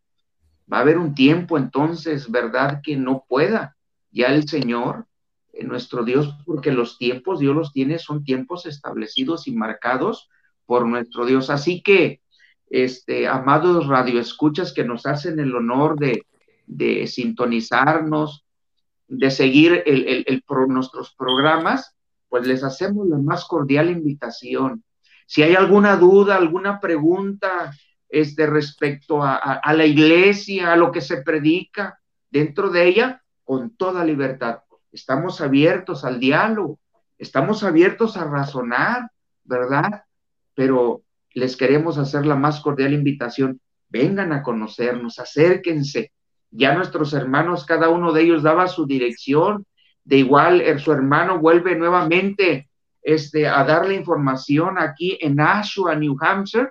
va 0.73 0.79
a 0.79 0.81
haber 0.81 0.99
un 0.99 1.15
tiempo 1.15 1.59
entonces, 1.59 2.31
¿verdad? 2.31 2.81
Que 2.83 2.97
no 2.97 3.25
pueda 3.29 3.77
ya 4.11 4.29
el 4.29 4.49
Señor, 4.49 5.07
eh, 5.53 5.65
nuestro 5.65 6.03
Dios, 6.03 6.35
porque 6.47 6.73
los 6.73 6.99
tiempos 6.99 7.41
Dios 7.41 7.55
los 7.55 7.73
tiene, 7.73 7.99
son 7.99 8.25
tiempos 8.25 8.67
establecidos 8.67 9.47
y 9.47 9.53
marcados 9.53 10.29
por 10.65 10.87
nuestro 10.87 11.27
Dios. 11.27 11.51
Así 11.51 11.83
que, 11.83 12.23
este, 12.69 13.29
amados 13.29 13.87
radioescuchas 13.87 14.73
que 14.73 14.83
nos 14.83 15.07
hacen 15.07 15.39
el 15.39 15.55
honor 15.55 15.97
de, 16.01 16.25
de 16.67 17.07
sintonizarnos, 17.07 18.45
de 19.09 19.31
seguir 19.31 19.83
el, 19.87 20.25
el, 20.27 20.45
nuestros 20.69 21.15
programas, 21.15 21.97
pues 22.29 22.47
les 22.47 22.65
hacemos 22.65 23.07
la 23.07 23.19
más 23.19 23.45
cordial 23.45 23.91
invitación. 23.91 24.85
Si 25.27 25.43
hay 25.43 25.55
alguna 25.55 25.97
duda, 25.97 26.37
alguna 26.37 26.81
pregunta 26.81 27.73
este, 28.09 28.47
respecto 28.47 29.23
a, 29.23 29.37
a, 29.37 29.73
la 29.75 29.87
iglesia, 29.87 30.73
a 30.73 30.77
lo 30.77 30.93
que 30.93 31.01
se 31.01 31.23
predica 31.23 32.01
dentro 32.31 32.71
de 32.71 32.89
ella, 32.89 33.23
con 33.45 33.77
toda 33.77 34.05
libertad. 34.05 34.61
Estamos 34.91 35.41
abiertos 35.41 36.05
al 36.05 36.19
diálogo, 36.19 36.81
estamos 37.17 37.63
abiertos 37.63 38.17
a 38.17 38.25
razonar, 38.25 39.11
¿verdad? 39.45 40.03
Pero 40.55 41.03
les 41.33 41.57
queremos 41.57 41.99
hacer 41.99 42.27
la 42.27 42.35
más 42.35 42.61
cordial 42.61 42.93
invitación. 42.93 43.61
Vengan 43.89 44.33
a 44.33 44.43
conocernos, 44.43 45.19
acérquense, 45.19 46.13
ya 46.57 46.75
nuestros 46.75 47.13
hermanos, 47.13 47.65
cada 47.65 47.89
uno 47.91 48.13
de 48.13 48.23
ellos 48.23 48.43
daba 48.43 48.67
su 48.69 48.87
dirección, 48.87 49.65
de 50.05 50.19
igual 50.19 50.61
eh, 50.61 50.79
su 50.79 50.93
hermano 50.93 51.39
vuelve 51.39 51.75
nuevamente 51.77 52.69
este, 53.03 53.47
a 53.47 53.65
dar 53.65 53.87
la 53.87 53.95
información 53.95 54.79
aquí 54.79 55.17
en 55.21 55.37
Nashua, 55.37 55.95
New 55.95 56.17
Hampshire, 56.21 56.71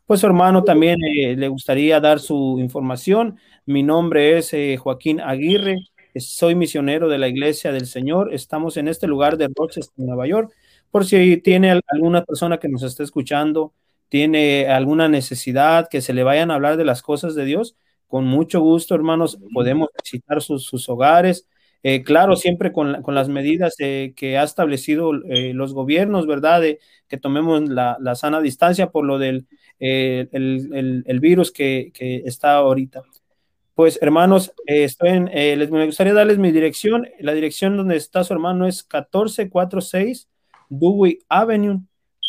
Pues 0.09 0.23
hermano 0.23 0.63
también 0.63 0.97
eh, 1.03 1.35
le 1.35 1.47
gustaría 1.49 1.99
dar 1.99 2.19
su 2.19 2.57
información. 2.59 3.37
Mi 3.67 3.83
nombre 3.83 4.39
es 4.39 4.51
eh, 4.55 4.75
Joaquín 4.75 5.21
Aguirre, 5.21 5.77
soy 6.15 6.55
misionero 6.55 7.09
de 7.09 7.19
la 7.19 7.27
Iglesia 7.27 7.71
del 7.71 7.85
Señor. 7.85 8.33
Estamos 8.33 8.77
en 8.77 8.87
este 8.87 9.05
lugar 9.05 9.37
de 9.37 9.49
Rochester, 9.55 9.93
Nueva 10.03 10.25
York. 10.25 10.51
Por 10.89 11.05
si 11.05 11.37
tiene 11.37 11.79
alguna 11.89 12.25
persona 12.25 12.57
que 12.57 12.69
nos 12.69 12.81
esté 12.81 13.03
escuchando, 13.03 13.71
tiene 14.07 14.67
alguna 14.67 15.07
necesidad 15.07 15.87
que 15.87 16.01
se 16.01 16.13
le 16.15 16.23
vayan 16.23 16.49
a 16.49 16.55
hablar 16.55 16.77
de 16.77 16.85
las 16.85 17.03
cosas 17.03 17.35
de 17.35 17.45
Dios, 17.45 17.75
con 18.07 18.25
mucho 18.25 18.61
gusto, 18.61 18.95
hermanos, 18.95 19.37
podemos 19.53 19.89
visitar 20.03 20.41
sus, 20.41 20.89
hogares. 20.89 21.47
Eh, 21.81 22.03
claro, 22.03 22.35
siempre 22.35 22.73
con, 22.73 23.01
las 23.07 23.29
medidas 23.29 23.75
que 23.77 24.37
ha 24.37 24.43
establecido 24.43 25.13
los 25.13 25.73
gobiernos, 25.73 26.27
¿verdad? 26.27 26.61
De, 26.61 26.79
que 27.07 27.17
tomemos 27.17 27.67
la, 27.67 27.97
la, 27.99 28.15
sana 28.15 28.39
distancia 28.39 28.91
por 28.91 29.03
lo 29.03 29.17
del 29.17 29.47
eh, 29.79 30.27
el, 30.31 31.19
virus 31.19 31.51
que, 31.51 31.91
está 32.25 32.55
ahorita. 32.55 33.03
Pues 33.73 33.97
hermanos, 34.01 34.53
eh, 34.67 34.83
estoy 34.83 35.09
en, 35.09 35.29
eh, 35.29 35.55
les, 35.55 35.71
me 35.71 35.85
gustaría 35.85 36.13
darles 36.13 36.37
mi 36.37 36.51
dirección. 36.51 37.07
La 37.19 37.33
dirección 37.33 37.77
donde 37.77 37.95
está 37.95 38.23
su 38.23 38.33
hermano 38.33 38.67
es 38.67 38.83
1446 38.83 40.29
Dewey 40.69 41.19
Avenue. 41.29 41.79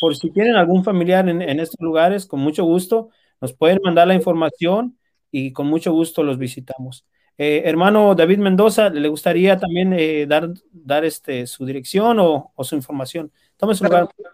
Por 0.01 0.16
si 0.16 0.30
tienen 0.30 0.57
algún 0.57 0.82
familiar 0.84 1.28
en, 1.28 1.42
estos 1.61 1.80
lugares, 1.80 2.24
con 2.24 2.40
mucho 2.40 2.64
gusto, 2.64 3.11
nos 3.40 3.53
pueden 3.53 3.80
mandar 3.84 4.09
la 4.09 4.14
información 4.14 4.96
y 5.30 5.53
con 5.53 5.66
mucho 5.66 5.92
gusto 5.92 6.22
los 6.22 6.38
visitamos. 6.38 7.05
Hermano 7.43 8.14
David 8.14 8.38
Mendoza, 8.38 8.91
¿le 8.91 9.09
gustaría 9.09 9.59
también 9.59 9.97
dar, 10.28 10.51
dar 10.72 11.05
este, 11.05 11.47
su 11.47 11.64
dirección 11.64 12.18
o, 12.20 12.53
su 12.62 12.74
información? 12.74 13.32
Tome 13.57 13.74
su 13.74 13.84
claro, 13.84 14.11
lugar. 14.16 14.32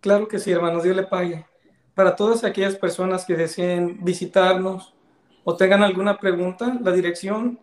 Claro 0.00 0.28
que 0.28 0.38
sí, 0.38 0.50
hermanos, 0.50 0.82
Dios 0.82 0.96
le 0.96 1.04
pague 1.04 1.44
para 1.94 2.16
todas 2.16 2.44
aquellas 2.44 2.76
personas 2.76 3.24
que 3.24 3.36
deseen 3.36 4.04
visitarnos 4.04 4.92
o 5.44 5.56
tengan 5.56 5.82
alguna 5.82 6.18
pregunta, 6.18 6.78
la 6.82 6.92
dirección 6.92 7.58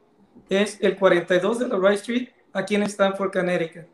es 0.49 0.77
el 0.81 0.97
42 0.97 1.59
de 1.59 1.67
la 1.67 1.77
Wright 1.77 1.99
Street, 1.99 2.29
aquí 2.53 2.73
en 2.75 2.83
Stanford, 2.83 3.31
Connecticut. 3.31 3.85